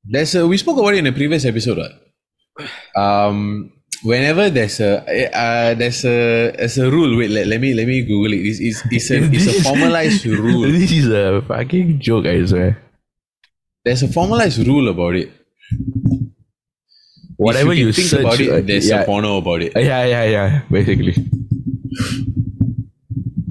there's 0.03 0.35
a, 0.35 0.47
we 0.47 0.57
spoke 0.57 0.77
about 0.79 0.93
it 0.93 0.99
in 0.99 1.07
a 1.07 1.11
previous 1.11 1.45
episode. 1.45 1.77
Right? 1.79 2.69
Um, 2.95 3.71
whenever 4.03 4.49
there's 4.49 4.79
a 4.79 4.99
uh, 5.35 5.73
there's 5.75 6.03
a 6.05 6.51
there's 6.57 6.77
a 6.77 6.89
rule. 6.89 7.17
Wait, 7.17 7.29
let, 7.29 7.47
let 7.47 7.59
me 7.61 7.73
let 7.73 7.87
me 7.87 8.01
Google 8.03 8.33
it. 8.33 8.37
It's, 8.45 8.59
it's, 8.59 8.83
it's 8.91 9.11
a 9.11 9.17
it's 9.33 9.47
a 9.47 9.63
formalized 9.63 10.25
rule. 10.25 10.61
this 10.71 10.91
is 10.91 11.07
a 11.09 11.41
fucking 11.47 11.99
joke 11.99 12.25
I 12.25 12.45
swear 12.45 12.77
There's 13.85 14.03
a 14.03 14.07
formalized 14.07 14.65
rule 14.67 14.87
about 14.89 15.15
it. 15.15 15.31
whatever 17.37 17.73
you, 17.73 17.87
you, 17.87 17.93
think 17.93 18.07
search 18.07 18.21
about 18.21 18.39
it, 18.39 18.49
uh, 18.51 18.61
there's 18.61 18.89
yeah, 18.89 19.01
a 19.01 19.05
porno 19.05 19.37
about 19.37 19.61
it. 19.61 19.71
yeah 19.75 20.03
yeah 20.05 20.23
yeah 20.25 20.61
basically 20.69 21.15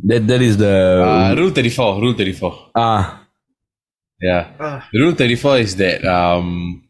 that 0.05 0.26
that 0.26 0.43
is 0.43 0.57
the 0.57 1.05
Uh, 1.07 1.35
rule 1.37 1.50
thirty 1.50 1.71
four. 1.71 2.00
Rule 2.00 2.14
thirty 2.14 2.33
four. 2.33 2.71
ah 2.75 3.25
Yeah. 4.22 4.83
Rule 4.93 5.13
34 5.15 5.57
is 5.60 5.75
that 5.75 6.05
um, 6.05 6.83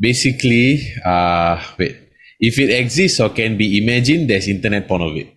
basically, 0.00 0.80
uh, 1.04 1.62
wait, 1.78 1.96
if 2.40 2.58
it 2.58 2.70
exists 2.70 3.20
or 3.20 3.28
can 3.30 3.56
be 3.56 3.78
imagined, 3.82 4.30
there's 4.30 4.48
internet 4.48 4.88
porn 4.88 5.02
of 5.02 5.16
it. 5.16 5.28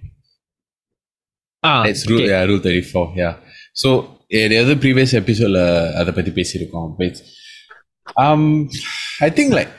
Ah, 1.63 1.84
That's 1.84 2.07
rule, 2.10 2.22
okay. 2.22 2.29
yeah, 2.29 2.43
rule 2.43 2.60
34. 2.60 3.13
Yeah. 3.15 3.38
So, 3.74 3.89
yeah, 4.29 4.48
the 4.48 4.57
other 4.57 4.75
previous 4.75 5.13
episode, 5.13 5.55
uh, 5.55 5.91
அதை 6.00 6.13
பத்தி 6.13 6.31
பேசியிருக்கோம் 6.31 6.91
but 6.98 7.07
it's- 7.07 7.24
um, 8.24 8.69
I 9.22 9.29
think 9.29 9.53
like, 9.53 9.72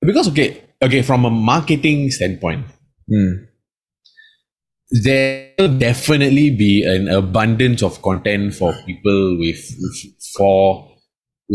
because, 0.00 0.28
okay, 0.28 0.48
okay, 0.82 1.02
from 1.02 1.24
a 1.24 1.30
marketing 1.30 2.10
standpoint, 2.10 2.64
hmm. 3.08 3.32
there 4.91 5.51
will 5.59 5.77
definitely 5.77 6.49
be 6.49 6.83
an 6.83 7.07
abundance 7.09 7.83
of 7.83 8.01
content 8.01 8.53
for 8.55 8.73
people 8.85 9.37
with 9.37 9.59
for 10.35 10.87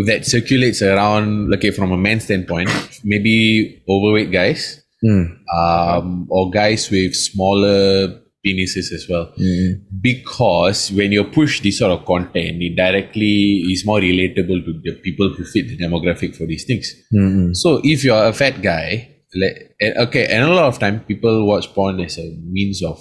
that 0.06 0.24
circulates 0.26 0.82
around 0.82 1.52
okay 1.54 1.70
from 1.70 1.92
a 1.92 1.96
man's 1.96 2.24
standpoint 2.24 2.68
maybe 3.04 3.82
overweight 3.88 4.30
guys 4.30 4.78
Hmm. 5.04 5.22
um, 5.52 6.28
or 6.30 6.48
guys 6.50 6.88
with 6.88 7.16
smaller 7.16 8.20
penises 8.46 8.92
as 8.92 9.06
well 9.08 9.32
Hmm. 9.36 9.72
because 10.00 10.92
when 10.92 11.10
you 11.10 11.24
push 11.24 11.60
this 11.60 11.78
sort 11.78 11.90
of 11.90 12.04
content 12.06 12.62
it 12.62 12.76
directly 12.76 13.64
is 13.72 13.84
more 13.84 13.98
relatable 13.98 14.64
to 14.64 14.72
the 14.84 14.92
people 15.02 15.30
who 15.30 15.44
fit 15.44 15.66
the 15.68 15.76
demographic 15.76 16.36
for 16.36 16.46
these 16.46 16.64
things 16.64 16.94
Hmm. 17.10 17.52
so 17.52 17.80
if 17.82 18.04
you're 18.04 18.26
a 18.26 18.32
fat 18.32 18.62
guy, 18.62 19.08
like 19.34 19.74
okay, 19.80 20.26
and 20.26 20.44
a 20.44 20.52
lot 20.54 20.64
of 20.66 20.78
time 20.78 21.00
people 21.00 21.46
watch 21.46 21.72
porn 21.74 22.00
as 22.00 22.18
a 22.18 22.26
means 22.44 22.82
of. 22.82 22.98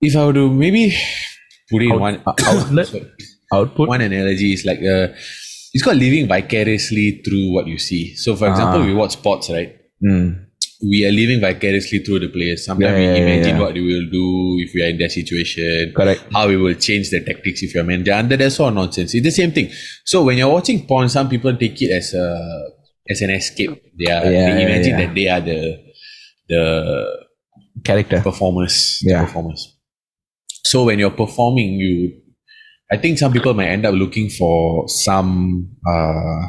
If 0.00 0.16
I 0.16 0.26
were 0.26 0.32
to 0.32 0.50
maybe 0.50 0.94
put 1.70 1.82
in 1.82 1.92
Out- 1.92 2.00
one 2.00 2.22
outlet? 2.26 2.86
sorry, 2.86 3.06
output 3.52 3.88
one 3.88 4.00
analogy 4.00 4.52
is 4.54 4.64
like 4.64 4.78
uh, 4.80 5.08
it's 5.74 5.82
called 5.82 5.96
living 5.98 6.26
vicariously 6.26 7.22
through 7.24 7.52
what 7.52 7.66
you 7.66 7.78
see. 7.78 8.14
So, 8.16 8.34
for 8.36 8.48
example, 8.48 8.82
Ah. 8.82 8.86
we 8.86 8.94
watch 8.94 9.12
sports, 9.12 9.48
right? 9.50 9.76
Hmm. 10.00 10.30
We 10.84 11.06
are 11.06 11.12
living 11.12 11.40
vicariously 11.40 12.00
through 12.00 12.18
the 12.18 12.28
players. 12.28 12.64
Sometimes 12.64 12.98
Yeah, 12.98 13.12
we 13.14 13.20
imagine 13.20 13.54
yeah. 13.56 13.60
what 13.60 13.74
we 13.74 13.82
will 13.82 14.10
do 14.10 14.56
if 14.58 14.74
we 14.74 14.82
are 14.82 14.88
in 14.88 14.98
their 14.98 15.08
situation 15.08 15.92
correct 15.94 16.24
how 16.32 16.48
we 16.48 16.56
will 16.56 16.74
change 16.74 17.10
the 17.10 17.20
tactics 17.20 17.62
if 17.62 17.72
you're 17.72 17.84
a 17.84 17.86
manager. 17.86 18.10
And 18.12 18.28
that's 18.28 18.58
all 18.58 18.72
nonsense. 18.72 19.14
It's 19.14 19.22
the 19.24 19.30
same 19.30 19.52
thing. 19.52 19.70
So 20.04 20.24
when 20.24 20.38
you're 20.38 20.48
watching 20.52 20.84
porn, 20.84 21.08
some 21.08 21.28
people 21.28 21.56
take 21.56 21.80
it 21.82 21.92
as 21.92 22.12
a 22.14 22.26
as 23.08 23.20
an 23.22 23.30
escape. 23.30 23.82
They 23.98 24.10
are 24.10 24.24
Yeah, 24.24 24.30
they 24.54 24.62
yeah, 24.62 24.66
imagine 24.68 24.98
yeah. 24.98 25.06
that 25.06 25.14
they 25.14 25.28
are 25.28 25.40
the 25.40 25.60
the 26.48 26.62
character 27.84 28.20
performers. 28.20 29.00
the 29.02 29.10
Yeah. 29.10 29.24
performers. 29.24 29.76
So 30.64 30.84
when 30.84 30.98
you're 30.98 31.10
performing, 31.10 31.74
you 31.80 32.20
I 32.90 32.96
think 32.98 33.18
some 33.18 33.32
people 33.32 33.54
might 33.54 33.68
end 33.68 33.86
up 33.86 33.94
looking 33.94 34.28
for 34.28 34.86
some 34.88 35.70
uh 35.86 36.46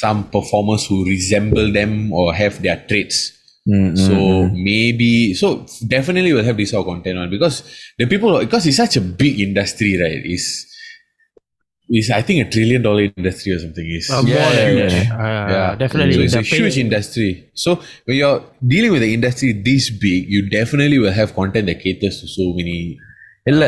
some 0.00 0.28
performers 0.30 0.86
who 0.86 1.04
resemble 1.04 1.72
them 1.72 2.12
or 2.12 2.34
have 2.34 2.62
their 2.62 2.84
traits. 2.88 3.32
Hmm, 3.66 3.90
hmm, 3.90 3.96
So 3.96 4.14
hmm. 4.48 4.64
maybe 4.64 5.34
so 5.34 5.66
definitely 5.86 6.32
we'll 6.32 6.44
have 6.44 6.56
this 6.56 6.70
sort 6.70 6.86
of 6.86 6.92
content 6.94 7.18
on 7.18 7.30
because 7.30 7.62
the 7.98 8.06
people 8.06 8.38
because 8.40 8.66
it's 8.66 8.76
such 8.76 8.96
a 8.96 9.00
big 9.00 9.40
industry, 9.40 9.98
right? 10.00 10.24
Is 10.24 10.66
is 11.88 12.10
I 12.10 12.22
think 12.22 12.46
a 12.46 12.50
trillion 12.50 12.82
dollar 12.82 13.02
industry 13.16 13.52
or 13.52 13.58
something 13.58 13.86
is 13.96 14.06
Uh, 14.10 14.22
Yeah, 14.26 14.36
yeah, 14.36 14.70
that. 14.80 14.92
yeah. 14.92 15.24
Uh, 15.24 15.46
yeah 15.54 15.74
definitely. 15.82 16.14
So 16.14 16.22
it's 16.22 16.32
The 16.32 16.56
a 16.56 16.60
huge 16.60 16.78
industry. 16.78 17.30
So 17.64 17.70
when 18.06 18.16
you're 18.20 18.40
dealing 18.72 18.92
with 18.94 19.02
the 19.02 19.12
industry 19.18 19.52
this 19.70 19.90
big, 20.04 20.28
you 20.34 20.48
definitely 20.48 20.98
will 20.98 21.12
have 21.12 21.34
content 21.40 21.66
that 21.66 21.80
caters 21.86 22.16
to 22.22 22.28
so 22.38 22.46
many 22.60 22.78
இல்ல 23.52 23.64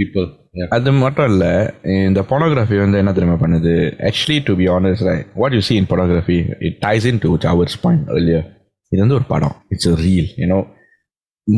people. 0.00 0.26
Yeah. 0.58 0.68
அது 0.76 0.90
மட்டும் 1.04 1.28
இல்ல 1.32 1.44
இந்த 2.08 2.20
pornography 2.30 2.76
வந்து 2.82 2.98
என்ன 3.02 3.12
தெரியுமா 3.16 3.36
பண்ணுது 3.44 3.72
actually 4.08 4.38
to 4.48 4.54
be 4.60 4.66
honest 4.74 5.00
right 5.10 5.26
what 5.42 5.52
you 5.56 5.62
see 5.68 5.76
in 5.80 5.86
pornography 5.92 6.38
it 6.68 6.74
ties 6.84 7.04
into 7.12 7.30
Jawad's 7.44 7.76
point 7.84 8.02
earlier 8.16 8.42
இது 8.92 9.00
வந்து 9.04 9.16
ஒரு 9.18 9.26
படம் 9.32 9.56
it's 9.74 9.86
a 9.92 9.96
real 10.06 10.26
you 10.42 10.48
know 10.52 10.62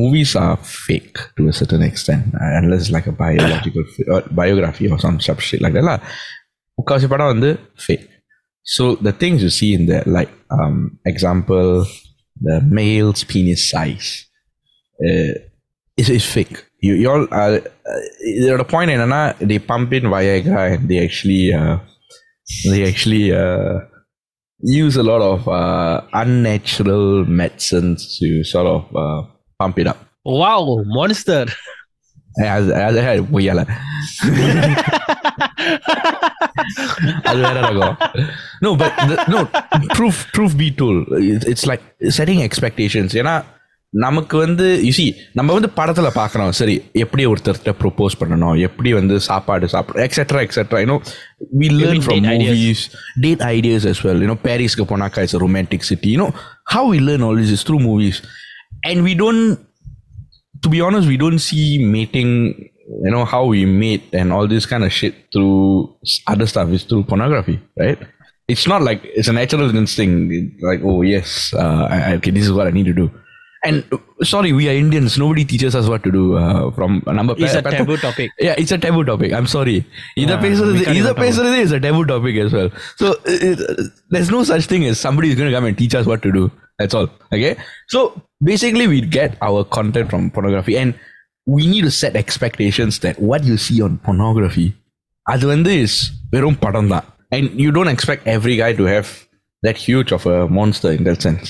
movies 0.02 0.32
are 0.36 0.58
fake 0.88 1.18
to 1.38 1.48
a 1.52 1.54
certain 1.60 1.84
extent 1.90 2.26
uh, 2.42 2.52
unless 2.60 2.82
it's 2.84 2.92
like 2.98 3.08
a 3.08 3.18
biological 3.26 3.84
fi- 3.94 4.10
or 4.14 4.22
biography 4.42 4.90
or 4.90 4.98
some 5.06 5.20
such 5.20 5.42
shit 5.50 5.62
like 5.66 5.76
that 5.78 5.88
lah 5.90 6.00
முக்காவாசி 6.80 7.08
படம் 7.14 7.32
வந்து 7.34 7.50
fake 7.86 8.06
so 8.76 8.84
the 9.08 9.14
things 9.22 9.40
you 9.46 9.52
see 9.60 9.72
in 9.78 9.84
there 9.92 10.06
like 10.18 10.32
um 10.58 10.78
example 11.12 11.70
the 12.48 12.58
male's 12.78 13.22
penis 13.32 13.62
size 13.72 14.10
uh, 15.08 15.34
is, 16.02 16.10
is 16.18 16.26
fake 16.36 16.58
you 16.86 16.94
you 17.02 17.08
all 17.14 17.26
uh, 17.40 17.50
uh, 17.92 18.02
இதோட 18.40 18.64
point 18.74 18.94
என்னன்னா 18.96 19.22
they 19.50 19.60
pump 19.72 19.90
in 19.98 20.06
Viagra 20.14 20.62
and 20.74 20.84
they 20.90 21.00
actually 21.08 21.44
uh, 21.62 21.76
they 22.72 22.82
actually 22.92 23.26
uh, 23.44 23.76
use 24.84 24.96
a 25.04 25.06
lot 25.12 25.22
of 25.34 25.42
uh, 25.62 25.96
unnatural 26.24 27.08
medicines 27.42 28.00
to 28.18 28.30
sort 28.54 28.68
of 28.76 28.84
uh, 29.06 29.22
pump 29.59 29.79
it 29.79 29.89
up. 29.93 29.99
Wow, 30.41 30.63
monster. 30.99 31.45
அது 32.55 32.73
அது 33.11 33.21
பொய்யால 33.35 33.61
அது 37.31 37.39
வேற 37.45 37.59
ரகம் 37.67 37.95
no 38.65 38.71
but 38.81 38.93
the, 39.11 39.17
no 39.35 39.41
proof 39.99 40.17
proof 40.37 40.53
be 40.63 40.69
told. 40.81 40.99
It's, 41.33 41.47
it's 41.53 41.65
like 41.71 41.85
setting 42.19 42.41
expectations. 42.49 43.13
ஏன்னா 43.21 43.35
நமக்கு 43.93 44.37
வந்து 44.45 44.67
UC 44.87 45.07
நம்ம 45.39 45.55
வந்து 45.57 45.71
படத்துல 45.79 46.09
பார்க்குறோம் 46.21 46.55
சரி 46.61 46.75
எப்படி 47.05 47.23
ஒருத்தர்கிட்ட 47.33 47.73
ப்ரொப்போஸ் 47.83 48.19
பண்ணணும் 48.23 48.57
எப்படி 48.69 48.91
வந்து 48.99 49.17
சாப்பாடு 49.29 49.69
சாப்பிட 49.75 50.03
etcetera 50.07 50.41
etcetera 50.47 50.81
you know 50.85 50.97
we 51.61 51.69
learn 51.81 52.03
from 52.07 52.25
date 52.25 52.33
ideas? 52.37 52.57
Movies 52.57 52.83
date 53.25 53.45
ideas 53.55 53.87
as 53.93 54.01
well. 54.07 54.19
You know 54.27 54.37
பாரிஸ்க்கு 54.49 54.87
போனாக்கா 54.93 55.23
it's 55.27 55.39
romantic 55.47 55.89
city 55.93 56.11
you know 56.17 56.29
how 56.75 56.91
we 56.95 57.01
learn 57.09 57.25
all 57.29 57.41
this 57.53 57.67
through 57.71 57.79
movies 57.89 58.21
and 58.85 59.03
we 59.03 59.15
don't 59.15 59.59
to 60.63 60.69
be 60.69 60.81
honest 60.81 61.09
we 61.09 61.17
don't 61.17 61.39
see 61.39 61.85
mating 61.85 62.71
you 62.89 63.11
know 63.11 63.25
how 63.25 63.45
we 63.45 63.65
mate 63.65 64.05
and 64.13 64.33
all 64.33 64.47
this 64.47 64.67
kind 64.67 64.85
of 64.85 64.93
shit 64.93 65.15
through 65.33 65.95
other 66.27 66.47
stuff. 66.47 66.69
Is 66.71 66.85
through 66.85 67.05
pornography 67.05 67.61
right? 67.79 67.99
It's 68.49 68.67
not 68.67 68.83
like 68.83 69.01
it's 69.03 69.29
a 69.29 69.33
natural 69.33 69.75
instinct. 69.75 70.63
Like 70.63 70.81
oh 70.85 71.03
yes 71.03 71.53
uh, 71.55 71.89
I, 71.91 72.15
okay 72.15 72.31
this 72.31 72.45
is 72.45 72.53
what 72.53 72.67
i 72.67 72.71
need 72.71 72.87
to 72.87 72.93
do. 72.93 73.11
And 73.65 73.85
sorry 74.23 74.53
we 74.53 74.69
are 74.69 74.73
indians. 74.73 75.19
Nobody 75.19 75.45
teaches 75.45 75.75
us 75.75 75.89
what 75.89 76.05
to 76.05 76.13
do 76.13 76.37
uh, 76.37 76.71
from 76.71 77.03
a 77.07 77.13
number 77.13 77.35
it's 77.37 77.53
pa- 77.55 77.59
a 77.59 77.63
taboo 77.63 77.97
pa- 77.97 78.11
topic. 78.11 78.31
Yeah 78.39 78.55
it's 78.57 78.71
a 78.71 78.79
taboo 78.79 79.05
topic. 79.05 79.33
I'm 79.33 79.49
sorry. 79.49 79.85
Either 80.17 80.35
uh, 80.35 80.45
either 80.45 81.15
is 81.55 81.73
a 81.73 81.81
taboo 81.81 82.05
topic 82.05 82.37
as 82.37 82.53
well. 82.53 82.71
So 82.97 83.17
it, 83.25 83.59
it, 83.59 83.91
there's 84.11 84.31
no 84.31 84.45
such 84.45 84.67
thing 84.67 84.85
as 84.85 85.01
somebody 85.01 85.31
is 85.31 85.35
going 85.35 85.51
to 85.51 85.57
come 85.57 85.65
and 85.65 85.77
teach 85.77 85.95
us 85.95 86.07
what 86.07 86.23
to 86.23 86.31
do. 86.31 86.53
That's 86.79 86.95
all. 86.95 87.09
Okay? 87.33 87.57
So 87.89 88.23
basically, 88.42 88.88
we 88.88 89.02
get 89.02 89.38
our 89.42 89.64
content 89.64 90.10
from 90.10 90.32
pornography, 90.32 90.78
and 90.78 90.94
we 91.46 91.68
need 91.68 91.84
to 91.84 91.92
set 91.92 92.16
expectations 92.16 93.00
that 93.00 93.20
what 93.20 93.44
you 93.44 93.58
see 93.58 93.82
on 93.82 93.98
pornography, 94.08 94.70
அது 95.34 95.46
வந்து 95.54 95.72
is 95.84 95.94
வெறும் 96.34 96.60
படம் 96.60 96.92
தான். 96.94 97.08
And 97.36 97.46
you 97.64 97.72
don't 97.78 97.92
expect 97.96 98.22
every 98.36 98.56
guy 98.62 98.72
to 98.80 98.86
have 98.94 99.08
that 99.66 99.78
huge 99.86 100.12
of 100.18 100.24
a 100.36 100.38
monster 100.58 100.92
in 100.98 101.04
that 101.08 101.20
sense. 101.28 101.48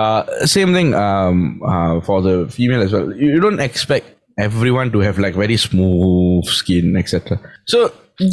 Uh, 0.00 0.22
same 0.56 0.72
thing 0.76 0.94
um, 0.94 1.60
uh, 1.72 2.00
for 2.00 2.18
the 2.26 2.34
female 2.56 2.82
as 2.86 2.92
well. 2.92 3.08
You 3.20 3.28
you 3.34 3.40
don't 3.46 3.62
expect 3.68 4.06
everyone 4.48 4.90
to 4.94 5.00
have 5.06 5.18
like 5.24 5.34
very 5.44 5.58
smooth 5.68 6.46
skin, 6.60 6.96
etc. 6.96 7.38
So 7.72 7.78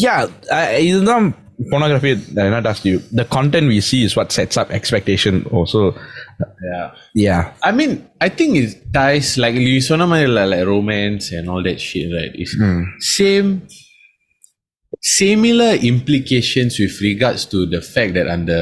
yeah, 0.05 0.27
I, 0.51 0.61
இதுதான் 0.89 1.27
pornography 1.71 2.13
that 2.35 2.49
not 2.49 2.65
asked 2.65 2.85
you. 2.85 2.99
The 3.11 3.25
content 3.37 3.67
we 3.67 3.79
see 3.81 4.01
is 4.07 4.15
what 4.15 4.31
sets 4.31 4.57
up 4.61 4.69
expectation. 4.79 5.45
Also, 5.57 5.81
Yeah. 6.71 6.85
yeah, 7.25 7.41
I 7.67 7.71
mean, 7.77 7.91
I 8.25 8.29
think 8.37 8.51
it 8.61 8.69
ties 8.97 9.29
like 9.43 9.55
you 9.67 9.79
சொன்ன 9.89 10.07
மாதிரி 10.11 10.27
இல்ல, 10.29 10.41
like 10.51 10.65
romance 10.73 11.25
and 11.37 11.45
all 11.51 11.63
that 11.67 11.79
shit, 11.87 12.07
right? 12.17 12.33
It's 12.43 12.53
same 13.17 13.49
similar 15.17 15.71
implications 15.91 16.73
with 16.83 16.95
regards 17.09 17.41
to 17.53 17.59
the 17.73 17.81
fact 17.93 18.13
that 18.17 18.27
அந்த 18.35 18.53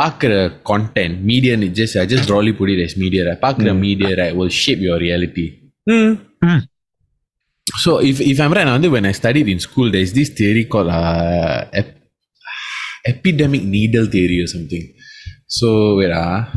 பார்க்குற 0.00 0.34
content 0.70 1.14
media 1.30 1.54
ன்னு 1.56 1.68
just 1.80 1.94
I 2.02 2.06
just 2.12 2.26
broadly 2.30 2.52
put 2.60 2.68
it 2.74 2.80
as 2.86 2.94
media 3.04 3.22
right 3.28 3.40
பார்க்குற 3.46 3.72
media 3.86 4.10
right 4.20 4.34
will 4.40 4.52
shape 4.62 4.82
your 4.88 4.98
reality 5.06 5.46
so 7.84 7.90
if 8.10 8.16
if 8.32 8.38
I'm 8.44 8.54
right 8.58 8.68
வந்து 8.76 8.88
when 8.94 9.04
I 9.10 9.14
studied 9.22 9.48
in 9.54 9.60
school 9.66 9.88
there's 9.96 10.12
this 10.18 10.30
theory 10.40 10.64
called 10.72 10.90
uh, 11.00 11.58
ep- 11.80 11.98
epidemic 13.12 13.62
needle 13.76 14.08
theory 14.14 14.38
or 14.44 14.48
something 14.54 14.84
so 15.47 15.97
wait 15.97 16.11
ah. 16.11 16.51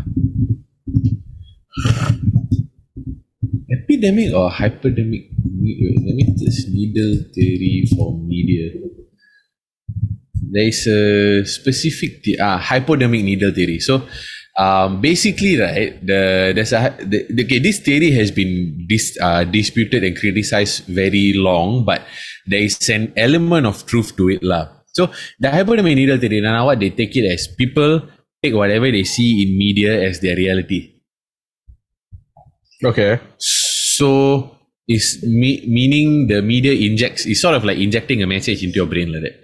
Epidemic 3.70 4.35
or 4.35 4.50
hyperdemic 4.50 5.31
let 6.05 6.14
me 6.14 6.24
just 6.37 6.68
needle 6.68 7.16
theory 7.35 7.87
for 7.94 8.18
media. 8.18 8.72
There 10.35 10.66
is 10.66 10.87
a 10.87 11.44
specific 11.46 12.22
the, 12.24 12.40
ah, 12.40 12.59
hypodemic 12.59 13.22
needle 13.22 13.53
theory. 13.53 13.79
So 13.79 14.03
um, 14.57 15.00
basically 15.00 15.59
right 15.59 15.94
the 16.05 16.53
there's 16.55 16.72
a 16.72 16.96
the, 17.00 17.26
okay, 17.44 17.59
this 17.59 17.81
theory 17.81 18.11
has 18.12 18.31
been 18.31 18.87
dis, 18.88 19.16
uh, 19.20 19.44
disputed 19.44 20.05
and 20.05 20.16
criticized 20.16 20.85
very 20.87 21.33
long 21.35 21.85
but 21.85 22.03
there 22.46 22.61
is 22.61 22.76
an 22.88 23.12
element 23.16 23.66
of 23.66 23.87
truth 23.87 24.16
to 24.16 24.29
it 24.29 24.42
lah. 24.42 24.68
so 24.92 25.07
the 25.38 25.48
hypodemic 25.48 25.94
needle 25.94 26.18
theory 26.18 26.40
now 26.40 26.66
what 26.66 26.81
they 26.81 26.90
take 26.90 27.14
it 27.16 27.24
as 27.24 27.46
people 27.46 28.03
take 28.43 28.56
whatever 28.62 28.89
they 28.95 29.04
see 29.15 29.30
in 29.43 29.50
media 29.65 29.91
as 30.08 30.19
their 30.26 30.36
reality 30.43 30.80
okay, 32.84 33.19
so 33.38 34.10
is 34.88 35.06
me- 35.41 35.63
meaning 35.67 36.28
the 36.28 36.41
media 36.41 36.74
injects 36.88 37.26
is 37.26 37.41
sort 37.41 37.56
of 37.56 37.63
like 37.63 37.78
injecting 37.86 38.21
a 38.21 38.28
message 38.28 38.63
into 38.63 38.76
your 38.82 38.86
brain 38.86 39.12
like 39.13 39.24
that. 39.24 39.36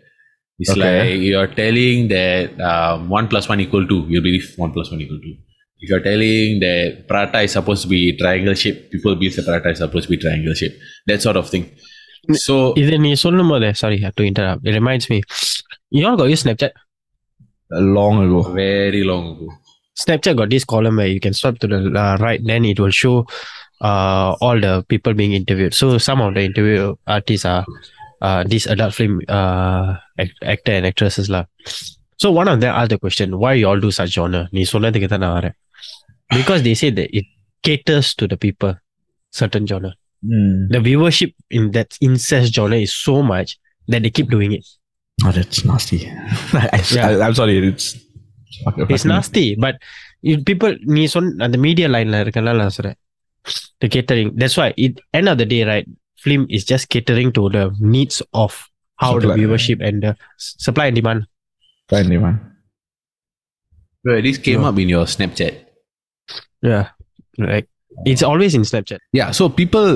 It's 0.59 0.69
Okay. 0.71 0.81
like 0.81 1.21
you're 1.27 1.47
telling 1.61 2.07
that 2.09 2.59
um, 2.71 3.09
one 3.09 3.27
plus 3.27 3.49
one 3.49 3.59
equal 3.59 3.87
two, 3.91 4.01
you 4.07 4.21
believe 4.21 4.45
one 4.57 4.71
plus 4.75 4.91
one 4.91 5.01
equal 5.01 5.19
two. 5.23 5.33
If 5.79 5.89
you're 5.89 6.05
telling 6.11 6.59
that 6.59 7.07
prata 7.07 7.39
is 7.41 7.53
supposed 7.57 7.81
to 7.83 7.87
be 7.87 8.15
triangle 8.15 8.53
shape, 8.53 8.91
people 8.91 9.15
believe 9.15 9.35
the 9.35 9.41
prata 9.41 9.69
is 9.69 9.79
supposed 9.79 10.05
to 10.07 10.11
be 10.11 10.17
triangle 10.17 10.53
shape. 10.53 10.75
That 11.07 11.21
sort 11.23 11.37
of 11.41 11.49
thing. 11.53 11.65
So 12.45 12.55
இது 12.81 12.95
நீ 13.05 13.11
சொல்லும் 13.23 13.51
போது 13.53 13.69
sorry 13.81 13.97
I 14.01 14.03
have 14.07 14.15
to 14.19 14.25
interrupt 14.31 14.61
it 14.69 14.73
reminds 14.81 15.05
me 15.11 15.17
you 15.97 16.03
all 16.09 16.17
got 16.21 16.29
use 16.33 16.43
Snapchat 16.45 16.73
long 17.71 18.23
ago. 18.25 18.41
very 18.53 19.03
long 19.03 19.35
ago. 19.35 19.47
Snapchat 19.97 20.35
got 20.35 20.49
this 20.49 20.63
column 20.63 20.97
where 20.97 21.07
you 21.07 21.19
can 21.19 21.33
swipe 21.33 21.59
to 21.59 21.67
the 21.67 21.91
uh, 21.99 22.17
right 22.19 22.41
then 22.45 22.65
it 22.65 22.79
will 22.79 22.91
show 22.91 23.25
uh, 23.81 24.35
all 24.41 24.59
the 24.59 24.83
people 24.87 25.13
being 25.13 25.33
interviewed 25.33 25.73
so 25.73 25.97
some 25.97 26.21
of 26.21 26.33
the 26.33 26.41
interview 26.41 26.95
artists 27.07 27.45
are 27.45 27.65
uh, 28.21 28.43
these 28.47 28.67
adult 28.67 28.93
film 28.93 29.21
uh, 29.27 29.95
act- 30.17 30.43
actor 30.43 30.71
and 30.71 30.85
actresses 30.85 31.29
lah. 31.29 31.45
so 32.17 32.31
one 32.31 32.47
of 32.47 32.59
them 32.61 32.73
asked 32.73 32.89
the 32.91 32.99
question 32.99 33.37
why 33.37 33.53
you 33.53 33.67
all 33.67 33.79
do 33.79 33.91
such 33.99 34.11
genre 34.17 34.41
நீ 34.55 34.63
சொன்னதுக்கு 34.73 35.09
தான் 35.13 35.23
நான் 35.25 35.35
வரேன் 35.39 35.55
because 36.37 36.61
they 36.67 36.75
say 36.81 36.89
that 36.97 37.09
it 37.19 37.27
caters 37.67 38.07
to 38.19 38.25
the 38.31 38.37
people 38.45 38.73
certain 39.39 39.65
genre 39.71 39.91
the 40.73 40.81
viewership 40.87 41.31
in 41.57 41.63
that 41.75 41.89
incest 42.07 42.49
genre 42.57 42.77
is 42.87 42.93
so 43.07 43.15
much 43.33 43.49
that 43.91 44.01
they 44.03 44.11
keep 44.17 44.29
doing 44.35 44.51
it 44.57 44.65
Oh, 45.25 45.31
that's 45.37 45.59
nasty. 45.71 45.99
I, 46.53 46.81
Yeah. 46.97 47.09
I, 47.23 47.27
am 47.27 47.35
sorry. 47.39 47.55
It's 47.71 47.87
it's 48.93 49.05
nasty 49.05 49.45
but 49.63 49.75
you 50.27 50.35
people 50.49 50.71
நீ 50.95 51.03
சொன்ன 51.15 51.43
அந்த 51.47 51.57
media 51.65 51.87
லைன்ல 51.95 52.17
இருக்கனால 52.25 52.59
நான் 52.63 52.75
சொல்றேன் 52.77 52.97
the 53.83 53.89
catering 53.95 54.29
that's 54.41 54.55
why 54.59 54.67
it 54.85 54.95
end 55.17 55.27
of 55.31 55.37
the 55.41 55.47
day 55.53 55.61
right 55.71 55.87
film 56.25 56.41
is 56.55 56.63
just 56.71 56.85
catering 56.95 57.29
to 57.37 57.43
the 57.55 57.63
needs 57.93 58.17
of 58.43 58.51
how 59.03 59.11
the 59.13 59.21
Supply. 59.27 59.37
viewership 59.39 59.79
and 59.87 59.97
the 60.05 60.11
s- 60.45 60.49
supply 60.65 60.85
and 60.89 60.97
demand 60.99 61.21
Finally, 61.93 62.19
man. 62.25 62.35
Bro, 64.03 64.13
this 64.25 64.37
came 64.47 64.63
up 64.69 64.77
in 64.83 64.89
your 64.95 65.05
Snapchat. 65.13 65.55
yeah 66.69 66.85
like 67.49 67.67
it's 68.11 68.23
always 68.29 68.53
in 68.57 68.63
snapchat 68.71 69.01
Yeah, 69.19 69.29
so 69.37 69.43
people, 69.59 69.87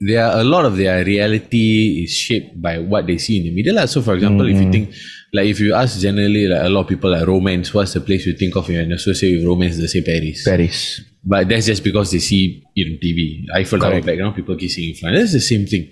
there 0.00 0.24
are 0.26 0.40
a 0.40 0.44
lot 0.44 0.64
of 0.64 0.76
their 0.76 1.04
reality 1.04 2.04
is 2.04 2.12
shaped 2.12 2.60
by 2.60 2.78
what 2.78 3.06
they 3.06 3.18
see 3.18 3.38
in 3.38 3.44
the 3.44 3.50
media. 3.54 3.72
lah. 3.72 3.86
So, 3.86 4.02
for 4.02 4.14
example, 4.14 4.46
if 4.46 4.56
you 4.56 4.62
mm-hmm. 4.62 4.72
think, 4.72 4.94
like, 5.32 5.46
if 5.46 5.60
you 5.60 5.74
ask 5.74 6.00
generally, 6.00 6.48
like, 6.48 6.62
a 6.62 6.68
lot 6.68 6.82
of 6.82 6.88
people 6.88 7.10
like 7.10 7.26
romance, 7.26 7.72
what's 7.72 7.94
the 7.94 8.00
place 8.00 8.26
you 8.26 8.34
think 8.36 8.56
of 8.56 8.68
when 8.68 8.88
you 8.88 8.96
associate 8.96 9.36
with 9.38 9.46
romance? 9.46 9.78
They 9.78 9.86
say 9.86 10.02
Paris. 10.02 10.44
Paris. 10.44 11.00
But 11.24 11.48
that's 11.48 11.66
just 11.66 11.82
because 11.82 12.10
they 12.10 12.18
see 12.18 12.62
it 12.76 12.86
on 12.86 12.98
TV. 12.98 13.46
I 13.54 13.62
Tower 13.62 13.94
like 13.94 14.04
background, 14.04 14.36
people 14.36 14.56
kissing 14.56 14.90
in 14.90 14.94
front. 14.94 15.16
That's 15.16 15.32
the 15.32 15.40
same 15.40 15.66
thing. 15.66 15.90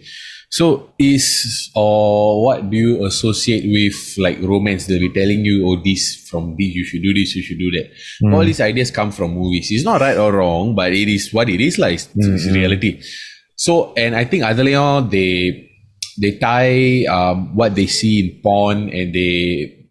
So 0.52 0.92
is 0.98 1.70
or 1.74 2.44
what 2.44 2.68
do 2.68 2.76
you 2.76 3.06
associate 3.06 3.64
with 3.64 4.18
like 4.18 4.38
romance? 4.42 4.84
They'll 4.84 5.00
be 5.00 5.08
telling 5.08 5.46
you, 5.46 5.66
oh, 5.66 5.80
this 5.82 6.28
from 6.28 6.56
this, 6.58 6.74
you 6.74 6.84
should 6.84 7.02
do 7.02 7.14
this, 7.14 7.34
you 7.34 7.42
should 7.42 7.58
do 7.58 7.70
that. 7.70 7.90
Mm. 8.22 8.34
All 8.34 8.44
these 8.44 8.60
ideas 8.60 8.90
come 8.90 9.12
from 9.12 9.32
movies. 9.32 9.70
It's 9.70 9.82
not 9.82 10.02
right 10.02 10.18
or 10.18 10.30
wrong, 10.30 10.74
but 10.74 10.92
it 10.92 11.08
is 11.08 11.32
what 11.32 11.48
it 11.48 11.58
is 11.58 11.78
like. 11.78 11.94
It's, 11.94 12.06
it's 12.14 12.44
mm-hmm. 12.44 12.54
reality. 12.54 13.00
So, 13.56 13.92
and 13.94 14.14
I 14.14 14.24
think 14.24 14.44
Adeleon, 14.44 15.10
they 15.10 15.70
they 16.20 16.38
tie 16.38 17.04
um, 17.06 17.54
what 17.54 17.74
they 17.74 17.86
see 17.86 18.20
in 18.20 18.42
porn 18.42 18.90
and 18.90 19.14
they 19.14 19.82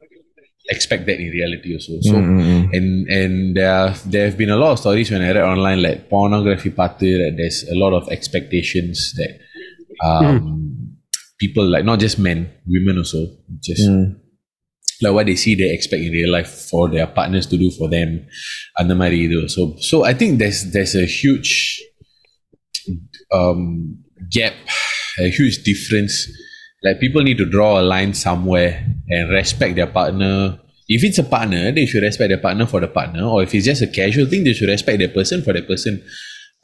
expect 0.69 1.05
that 1.05 1.19
in 1.19 1.29
reality 1.29 1.73
also. 1.73 1.99
So, 2.01 2.13
mm-hmm. 2.13 2.73
and 2.73 3.07
and 3.09 3.55
there 3.55 3.87
have, 3.87 4.11
there 4.11 4.25
have 4.25 4.37
been 4.37 4.49
a 4.49 4.57
lot 4.57 4.71
of 4.71 4.79
stories 4.79 5.11
when 5.11 5.21
I 5.21 5.31
read 5.31 5.43
online 5.43 5.81
like 5.81 6.09
pornography 6.09 6.69
party 6.69 7.17
that 7.17 7.35
there's 7.37 7.63
a 7.69 7.75
lot 7.75 7.93
of 7.93 8.09
expectations 8.09 9.13
that 9.17 9.39
um, 10.05 10.39
mm. 10.39 10.93
people 11.39 11.65
like 11.65 11.85
not 11.85 11.99
just 11.99 12.19
men, 12.19 12.51
women 12.65 12.97
also 12.97 13.25
just. 13.59 13.87
Mm. 13.87 14.17
Like 15.03 15.13
what 15.13 15.25
they 15.25 15.35
see, 15.35 15.55
they 15.55 15.73
expect 15.73 16.03
in 16.03 16.11
real 16.11 16.31
life 16.31 16.69
for 16.69 16.87
their 16.87 17.07
partners 17.07 17.47
to 17.47 17.57
do 17.57 17.71
for 17.71 17.89
them, 17.89 18.23
and 18.77 18.87
the 18.87 18.93
marriage 18.93 19.49
So 19.49 19.75
So 19.79 20.05
I 20.05 20.13
think 20.13 20.37
there's 20.37 20.71
there's 20.71 20.93
a 20.93 21.07
huge 21.07 21.80
um, 23.31 23.97
gap 24.29 24.53
a 25.19 25.29
huge 25.29 25.63
difference. 25.63 26.27
Like 26.83 26.99
people 26.99 27.21
need 27.21 27.37
to 27.37 27.45
draw 27.45 27.79
a 27.79 27.83
line 27.83 28.13
somewhere 28.13 28.85
and 29.09 29.29
respect 29.29 29.75
their 29.75 29.87
partner. 29.87 30.59
If 30.87 31.03
it's 31.03 31.19
a 31.19 31.23
partner 31.23 31.71
they 31.71 31.85
should 31.85 32.03
respect 32.03 32.29
their 32.29 32.39
partner 32.39 32.65
for 32.65 32.79
the 32.79 32.87
partner. 32.87 33.23
Or 33.23 33.43
if 33.43 33.53
it's 33.53 33.65
just 33.65 33.81
a 33.81 33.87
casual 33.87 34.25
thing 34.25 34.43
they 34.43 34.53
should 34.53 34.69
respect 34.69 34.99
their 34.99 35.09
person 35.09 35.41
for 35.41 35.53
the 35.53 35.61
person. 35.61 36.03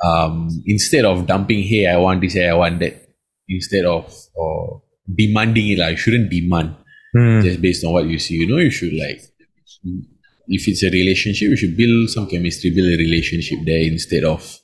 Um, 0.04 0.50
instead 0.66 1.06
of 1.06 1.26
dumping 1.26 1.64
hey 1.64 1.88
I 1.88 1.98
want 1.98 2.22
this 2.22 2.34
hey 2.34 2.50
I 2.50 2.54
want 2.54 2.80
that 2.80 3.16
instead 3.50 3.86
of 3.86 4.14
or 4.36 4.84
demanding 5.14 5.70
it 5.70 5.80
like 5.80 5.92
you 5.92 5.98
shouldn't 5.98 6.30
demand. 6.30 6.76
Mm. 7.16 7.42
just 7.42 7.62
based 7.62 7.86
on 7.86 7.94
what 7.94 8.06
you 8.06 8.20
see. 8.20 8.36
You 8.36 8.48
know, 8.48 8.58
you 8.58 8.70
should 8.70 8.94
like, 8.94 9.22
if 10.48 10.68
it's 10.68 10.84
a 10.84 10.90
relationship, 10.90 11.50
you 11.50 11.56
should 11.56 11.78
build 11.78 12.10
some 12.10 12.28
chemistry, 12.28 12.70
build 12.70 12.88
a 12.88 12.98
relationship 12.98 13.60
there 13.66 13.82
instead 13.82 14.24
of 14.24 14.60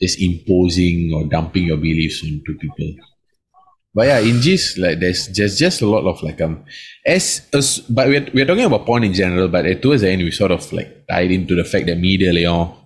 just 0.00 0.20
imposing 0.20 1.12
or 1.14 1.24
dumping 1.24 1.64
your 1.64 1.76
beliefs 1.76 2.22
onto 2.24 2.56
people. 2.58 2.94
But 3.94 4.08
yeah, 4.08 4.18
in 4.18 4.42
G's, 4.42 4.76
like 4.76 5.00
there's 5.00 5.28
just 5.28 5.58
just 5.58 5.80
a 5.80 5.86
lot 5.86 6.04
of 6.04 6.22
like 6.22 6.38
um, 6.42 6.64
as, 7.06 7.48
as 7.54 7.80
but 7.80 8.08
we're 8.08 8.28
we're 8.34 8.44
talking 8.44 8.64
about 8.64 8.84
porn 8.84 9.04
in 9.04 9.14
general. 9.14 9.48
But 9.48 9.64
at, 9.64 9.80
towards 9.80 10.02
the 10.02 10.10
end, 10.10 10.22
we 10.22 10.30
sort 10.30 10.50
of 10.50 10.70
like 10.70 11.06
tied 11.08 11.30
into 11.30 11.54
the 11.54 11.64
fact 11.64 11.86
that 11.86 11.96
media, 11.96 12.30
leon, 12.30 12.76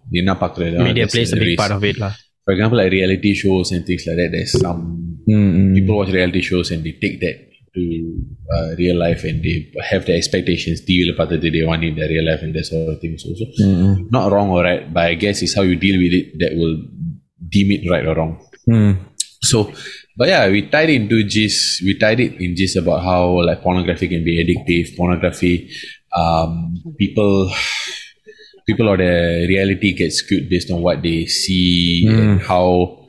oh, 0.79 0.85
media 0.85 1.09
plays 1.09 1.33
a 1.33 1.37
big 1.37 1.59
part 1.59 1.73
of 1.73 1.83
it, 1.83 1.99
lah. 1.99 2.14
For 2.44 2.55
example, 2.55 2.79
like 2.79 2.92
reality 2.92 3.35
shows 3.35 3.73
and 3.73 3.85
things 3.85 4.07
like 4.07 4.16
that. 4.18 4.29
There's 4.31 4.53
some 4.53 5.18
mm-hmm. 5.29 5.75
people 5.75 5.96
watch 5.96 6.11
reality 6.11 6.42
shows 6.42 6.70
and 6.70 6.85
they 6.85 6.92
take 6.92 7.18
that 7.20 7.51
to 7.75 8.25
uh, 8.56 8.76
real 8.78 8.98
life 8.98 9.24
and 9.24 9.43
they 9.43 9.71
have 9.89 10.06
their 10.06 10.17
expectations. 10.21 10.82
TV 10.88 11.00
பார்த்துட்டு 11.19 11.52
they 11.56 11.63
want 11.69 11.84
it 11.84 11.89
in 11.91 11.95
their 12.00 12.10
real 12.13 12.26
life 12.32 12.41
and 12.45 12.54
that 12.58 12.65
sort 12.69 12.89
of 12.93 13.00
things 13.04 13.24
also. 13.30 13.45
Mm-mm. 13.62 13.93
Not 14.17 14.32
wrong 14.34 14.50
or 14.56 14.63
right, 14.69 14.86
but 14.95 15.04
I 15.12 15.15
guess 15.24 15.41
it's 15.45 15.56
how 15.58 15.65
you 15.69 15.76
deal 15.86 15.98
with 16.04 16.13
it 16.19 16.28
that 16.41 16.54
will 16.60 16.78
deem 17.56 17.71
it 17.78 17.84
right 17.93 18.06
or 18.12 18.15
wrong. 18.19 18.34
Mm. 18.69 18.93
So, 19.50 19.58
but 20.17 20.28
yeah, 20.34 20.43
we 20.54 20.60
tied 20.76 20.91
into 20.98 21.17
GIS. 21.24 21.82
We 21.86 21.93
tied 22.04 22.19
it 22.26 22.34
in 22.43 22.56
GIS 22.60 22.76
about 22.84 23.02
how 23.10 23.21
like 23.48 23.62
pornography 23.62 24.08
can 24.13 24.24
be 24.30 24.36
addictive. 24.41 24.95
Pornography, 24.98 25.69
um, 26.15 26.76
people, 26.98 27.52
people 28.67 28.89
or 28.89 28.98
the 28.98 29.45
reality 29.48 29.93
gets 29.93 30.17
skewed 30.17 30.50
based 30.50 30.71
on 30.71 30.82
what 30.82 31.02
they 31.04 31.26
see 31.26 32.08
and 32.08 32.41
how 32.41 33.06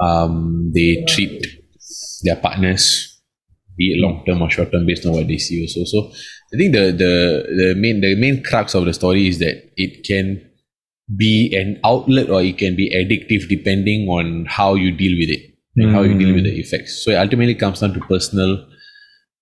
um, 0.00 0.70
they 0.72 1.04
treat 1.08 1.46
their 2.22 2.36
partners, 2.36 3.07
be 3.79 3.93
it 3.93 3.99
long 3.99 4.23
term 4.25 4.41
or 4.43 4.49
short 4.51 4.71
term, 4.71 4.85
based 4.85 5.05
on 5.05 5.13
what 5.13 5.27
they 5.27 5.37
see 5.37 5.63
also. 5.63 5.83
So, 5.85 6.11
I 6.53 6.57
think 6.57 6.73
the 6.73 6.85
the 7.03 7.13
the 7.61 7.75
main 7.75 8.01
the 8.01 8.15
main 8.15 8.43
crux 8.43 8.75
of 8.75 8.85
the 8.85 8.93
story 8.93 9.27
is 9.27 9.39
that 9.39 9.71
it 9.77 10.03
can 10.03 10.45
be 11.17 11.55
an 11.55 11.79
outlet 11.83 12.29
or 12.29 12.41
it 12.43 12.57
can 12.59 12.75
be 12.75 12.89
addictive 12.93 13.49
depending 13.49 14.07
on 14.07 14.45
how 14.45 14.75
you 14.75 14.91
deal 14.91 15.17
with 15.17 15.29
it 15.29 15.41
and 15.75 15.91
how 15.91 16.01
you 16.01 16.17
deal 16.17 16.35
with 16.35 16.43
the 16.43 16.59
effects. 16.59 17.03
So 17.03 17.11
it 17.11 17.15
ultimately 17.15 17.55
comes 17.55 17.79
down 17.79 17.93
to 17.93 17.99
personal 18.01 18.67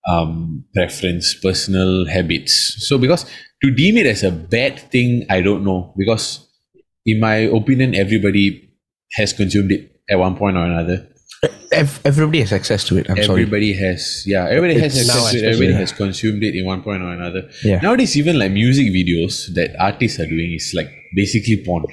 um, 0.06 0.64
preference, 0.72 1.34
personal 1.34 2.06
habits. 2.06 2.86
So 2.86 2.96
because 2.96 3.26
to 3.62 3.70
deem 3.70 3.98
it 3.98 4.06
as 4.06 4.22
a 4.22 4.30
bad 4.30 4.78
thing, 4.78 5.26
I 5.28 5.42
don't 5.42 5.64
know 5.64 5.92
because 5.98 6.48
in 7.04 7.20
my 7.20 7.36
opinion, 7.36 7.94
everybody 7.94 8.70
has 9.14 9.32
consumed 9.32 9.72
it 9.72 10.00
at 10.10 10.18
one 10.18 10.36
point 10.36 10.56
or 10.56 10.64
another. 10.64 11.08
Everybody 11.70 12.40
has 12.40 12.52
access 12.52 12.82
to 12.84 12.96
it. 12.98 13.08
I'm 13.08 13.18
everybody 13.18 13.74
sorry. 13.74 13.90
has, 13.92 14.24
yeah. 14.26 14.48
Everybody 14.48 14.74
it's 14.74 14.96
has 14.96 15.08
access 15.08 15.32
to 15.32 15.38
it. 15.38 15.44
Everybody 15.44 15.72
yeah. 15.72 15.78
has 15.78 15.92
consumed 15.92 16.42
it 16.42 16.54
in 16.54 16.64
one 16.64 16.82
point 16.82 17.02
or 17.02 17.12
another. 17.12 17.48
Yeah. 17.62 17.80
Nowadays, 17.80 18.16
even 18.16 18.38
like 18.38 18.50
music 18.50 18.86
videos 18.86 19.52
that 19.54 19.76
artists 19.78 20.18
are 20.18 20.26
doing 20.26 20.52
is 20.52 20.72
like 20.74 20.90
basically 21.14 21.62
porn. 21.64 21.84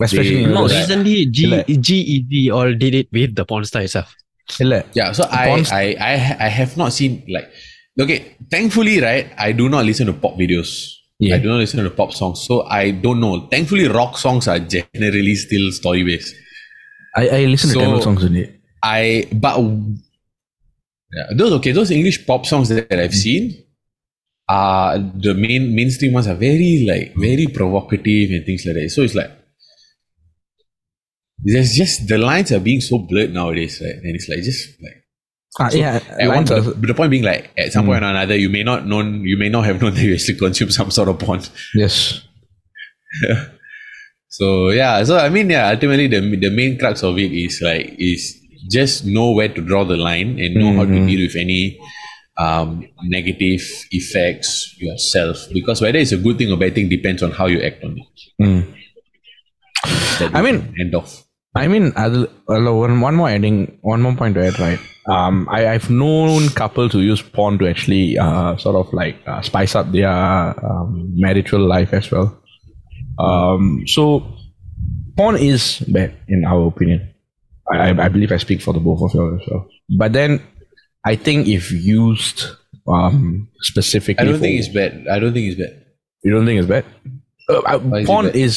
Especially 0.00 0.44
they, 0.44 0.52
no, 0.52 0.66
recently 0.66 1.26
G 1.26 1.64
G 1.80 2.26
E 2.30 2.50
all 2.50 2.72
did 2.74 2.94
it 2.94 3.08
with 3.12 3.34
the 3.34 3.44
porn 3.44 3.64
star 3.64 3.82
itself. 3.82 4.14
Yeah, 4.92 5.12
so 5.12 5.24
I, 5.30 5.64
I 5.72 5.96
I 6.00 6.36
I 6.40 6.48
have 6.48 6.76
not 6.76 6.92
seen 6.92 7.24
like 7.28 7.48
okay. 7.98 8.36
Thankfully, 8.50 9.00
right, 9.00 9.32
I 9.38 9.52
do 9.52 9.68
not 9.68 9.84
listen 9.84 10.06
to 10.06 10.12
pop 10.12 10.34
videos. 10.34 10.92
Yeah. 11.18 11.36
I 11.36 11.38
do 11.38 11.48
not 11.48 11.58
listen 11.58 11.82
to 11.84 11.90
pop 11.90 12.12
songs, 12.12 12.44
so 12.46 12.62
I 12.64 12.90
don't 12.90 13.20
know. 13.20 13.46
Thankfully, 13.48 13.86
rock 13.86 14.18
songs 14.18 14.48
are 14.48 14.58
generally 14.58 15.34
still 15.36 15.70
story 15.72 16.02
based. 16.02 16.34
I, 17.16 17.28
I 17.28 17.44
listen 17.46 17.68
to 17.70 17.74
So- 17.74 17.80
Tamil 17.80 18.02
songs 18.02 18.24
only. 18.24 18.44
I 18.82 19.26
but 19.32 19.56
yeah, 21.12 21.26
those 21.36 21.52
okay. 21.54 21.72
Those 21.72 21.90
English 21.90 22.26
pop 22.26 22.44
songs 22.46 22.68
that 22.68 22.92
I've 22.92 23.14
seen, 23.14 23.64
uh 24.48 24.98
the 25.14 25.32
main 25.34 25.74
mainstream 25.74 26.12
ones 26.12 26.26
are 26.26 26.34
very 26.34 26.84
like 26.86 27.14
very 27.16 27.46
provocative 27.46 28.30
and 28.30 28.44
things 28.44 28.66
like 28.66 28.74
that. 28.76 28.90
So 28.90 29.02
it's 29.02 29.14
like 29.14 29.30
there's 31.38 31.74
just 31.74 32.08
the 32.08 32.18
lines 32.18 32.52
are 32.52 32.60
being 32.60 32.80
so 32.80 32.98
blurred 32.98 33.32
nowadays, 33.32 33.80
right? 33.82 33.94
And 33.94 34.14
it's 34.16 34.28
like 34.28 34.42
just 34.42 34.68
like 34.82 35.00
Ah, 35.60 35.68
So, 35.68 35.78
yeah, 35.78 36.00
at 36.18 36.28
one, 36.28 36.50
are- 36.52 36.60
the 36.88 36.94
point 36.94 37.10
being 37.12 37.22
like 37.22 37.50
at 37.56 37.72
some 37.72 37.86
point 37.86 38.02
or 38.02 38.08
another 38.08 38.36
you 38.36 38.50
may 38.50 38.64
not 38.64 38.86
known 38.88 39.24
you 39.24 39.36
may 39.38 39.48
not 39.48 39.64
have 39.64 39.80
known 39.80 39.94
that 39.96 40.02
you 40.02 40.14
actually 40.14 40.36
consume 40.38 40.70
some 40.70 40.90
sort 40.90 41.08
of 41.08 41.18
porn. 41.20 41.40
yes. 41.74 42.22
So 44.34 44.70
yeah, 44.70 45.04
so 45.04 45.16
I 45.18 45.28
mean 45.28 45.48
yeah, 45.50 45.68
ultimately 45.70 46.08
the 46.08 46.20
the 46.44 46.50
main 46.50 46.76
crux 46.78 47.04
of 47.04 47.18
it 47.18 47.30
is 47.30 47.60
like 47.62 47.94
is 47.98 48.34
just 48.68 49.04
know 49.06 49.30
where 49.30 49.48
to 49.56 49.60
draw 49.62 49.84
the 49.84 49.96
line 49.96 50.40
and 50.42 50.54
know 50.56 50.72
how 50.78 50.84
to 50.86 51.06
deal 51.06 51.20
with 51.26 51.36
any 51.36 51.78
um, 52.36 52.82
negative 53.04 53.62
effects 53.92 54.74
yourself. 54.80 55.36
Because 55.52 55.80
whether 55.80 55.98
it's 55.98 56.10
a 56.10 56.16
good 56.16 56.38
thing 56.38 56.50
or 56.50 56.56
bad 56.58 56.74
thing 56.74 56.88
depends 56.88 57.22
on 57.22 57.30
how 57.30 57.46
you 57.46 57.60
act 57.62 57.84
on 57.84 57.98
it. 58.02 58.42
Mm. 58.42 58.74
I 60.34 60.42
mean- 60.42 60.74
end 60.80 60.94
off. 60.94 61.22
I 61.56 61.68
mean, 61.68 61.92
I'll, 61.94 62.26
I'll- 62.48 62.78
one, 62.80 63.00
one 63.00 63.14
more 63.14 63.28
adding, 63.28 63.78
one 63.82 64.02
more 64.02 64.16
point 64.16 64.34
to 64.34 64.44
add, 64.44 64.58
right? 64.58 64.80
Um, 65.06 65.46
I, 65.48 65.68
I've 65.68 65.88
known 65.90 66.48
couples 66.48 66.90
who 66.92 66.98
use 67.00 67.22
porn 67.22 67.58
to 67.58 67.68
actually 67.68 68.18
uh, 68.18 68.56
sort 68.56 68.74
of 68.74 68.92
like 68.92 69.16
uh, 69.28 69.40
spice 69.42 69.76
up 69.76 69.92
their 69.92 70.10
um, 70.10 71.12
marital 71.14 71.60
life 71.60 71.92
as 71.92 72.10
well. 72.10 72.36
Um, 73.17 73.83
so, 73.87 74.03
porn 75.17 75.35
is 75.35 75.79
bad 75.87 76.13
in 76.27 76.45
our 76.45 76.67
opinion. 76.67 76.99
I, 77.71 77.89
I- 77.91 78.05
I 78.05 78.07
believe 78.09 78.31
I 78.31 78.37
speak 78.37 78.61
for 78.61 78.73
the 78.73 78.79
both 78.79 79.01
of 79.01 79.13
you 79.13 79.35
as 79.35 79.43
well. 79.49 79.67
But 80.01 80.13
then, 80.13 80.31
I 81.05 81.15
think 81.15 81.47
if 81.47 81.71
used 81.71 82.39
um, 82.87 83.47
specifically, 83.61 84.21
I 84.21 84.25
don't 84.25 84.35
for- 84.39 84.45
think 84.45 84.59
it's 84.59 84.69
bad. 84.69 84.91
I 85.11 85.19
don't 85.19 85.33
think 85.33 85.47
it's 85.51 85.59
bad. 85.59 85.73
you 86.23 86.31
don't 86.33 86.45
think 86.45 86.59
it's 86.61 86.67
bad. 86.67 86.85
Uh, 87.49 87.59
uh, 87.65 87.79
Why 87.79 87.99
is 87.99 88.03
it 88.03 88.07
porn 88.07 88.25
bad? 88.27 88.35
is 88.35 88.55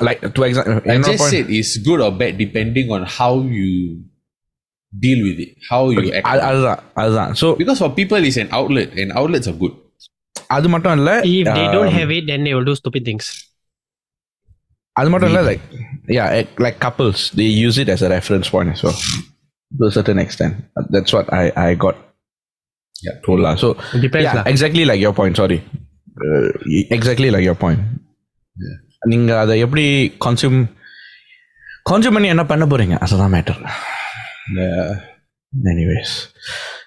like 0.00 0.20
to 0.34 0.40
example. 0.42 0.82
I 0.90 0.98
just 0.98 1.30
said 1.30 1.46
it's 1.58 1.76
good 1.78 2.00
or 2.00 2.10
bad 2.22 2.38
depending 2.38 2.90
on 2.90 3.02
how 3.18 3.40
you 3.58 4.02
deal 5.04 5.20
with 5.26 5.38
it, 5.44 5.52
how 5.70 5.90
you 5.90 6.00
act. 6.18 6.26
on 6.26 6.34
it. 6.38 6.42
அதுதான் 6.48 6.80
அதுதான் 7.02 7.30
so 7.40 7.46
Because 7.62 7.78
for 7.84 7.90
people, 8.00 8.18
it's 8.30 8.40
an 8.44 8.50
outlet, 8.58 8.90
and 9.02 9.10
outlets 9.20 9.48
are 9.52 9.58
good. 9.64 9.74
அது 10.56 10.66
மட்டும் 10.74 10.94
இல்ல 10.98 11.10
If 11.34 11.46
they 11.58 11.66
don't 11.76 11.90
um, 11.92 11.98
have 12.00 12.10
it, 12.18 12.24
then 12.30 12.40
they 12.46 12.54
will 12.56 12.68
do 12.70 12.76
stupid 12.82 13.04
things. 13.08 13.26
they 17.34 17.50
use 17.66 17.76
it 17.82 17.88
as 17.88 18.02
a 18.02 18.10
reference 18.16 18.48
point 18.54 18.70
as 18.74 18.80
well 18.84 18.96
to 19.70 19.84
a 19.90 19.94
certain 19.98 20.18
extent 20.24 20.54
that's 20.94 21.12
what 21.16 21.28
I 21.42 21.46
I 21.68 21.70
got 21.84 21.96
Yeah. 22.96 23.16
told 23.24 23.40
lah 23.44 23.54
so 23.62 23.68
It 23.96 24.02
depends 24.04 24.26
yeah 24.26 24.36
lah. 24.36 24.44
exactly 24.46 24.84
like 24.90 25.00
your 25.00 25.12
point 25.12 25.34
sorry 25.40 25.56
uh, 26.26 26.46
exactly 26.98 27.28
like 27.34 27.44
your 27.44 27.58
point 27.64 27.80
நீங்க 29.12 29.30
அதை 29.40 29.54
எப்படி 29.64 29.84
consume 30.26 30.60
consume 31.90 32.16
பண்ணி 32.16 32.28
என்ன 32.34 32.44
பண்ண 32.52 32.66
போறீங்க 32.72 32.96
அதுதான் 33.06 33.34
matter 33.36 33.58
Yeah. 34.60 34.88
Anyways 35.72 36.14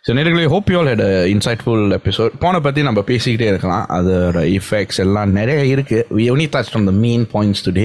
so 0.07 0.13
நேர்களை 0.19 0.45
hope 0.53 0.71
you 0.71 0.77
all 0.79 0.89
had 0.91 1.03
insightful 1.33 1.85
episode 1.97 2.33
போனை 2.39 2.61
பற்றி 2.61 2.81
நம்ம 2.87 3.01
பேசிக்கிட்டே 3.11 3.47
இருக்கலாம். 3.53 3.85
அதோட 3.97 4.39
இஃபெக்ட்ஸ் 4.59 4.99
எல்லாம் 5.05 5.31
நிறைய 5.39 5.77
இருக்குது 5.77 6.07
we 6.19 6.25
only 6.33 6.47
touch 6.55 6.73
on 6.79 6.89
the 6.91 6.95
main 7.05 7.25
points 7.35 7.63
today 7.67 7.85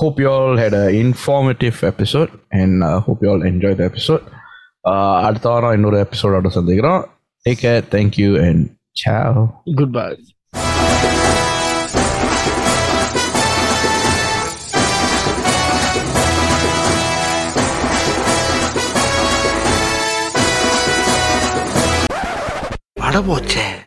hope 0.00 0.20
you 0.22 0.28
all 0.36 0.56
had 0.62 0.76
a 0.82 0.86
informative 1.02 1.76
episode 1.90 2.32
and 2.60 2.84
hope 3.06 3.24
you 3.24 3.30
all 3.32 3.44
enjoy 3.50 3.76
the 3.80 3.84
episode 3.90 4.24
அடுத்த 5.28 5.48
வாரம் 5.48 5.76
இன்னொரு 5.78 5.98
எபிசோடோட 6.06 6.50
சந்திக்கிறோம். 6.58 7.02
Take 7.44 7.62
care 7.64 7.84
thank you 7.96 8.30
and 8.46 8.64
ciao 9.02 9.40
bye 9.98 10.06
ఆడబోచ్చే 23.10 23.64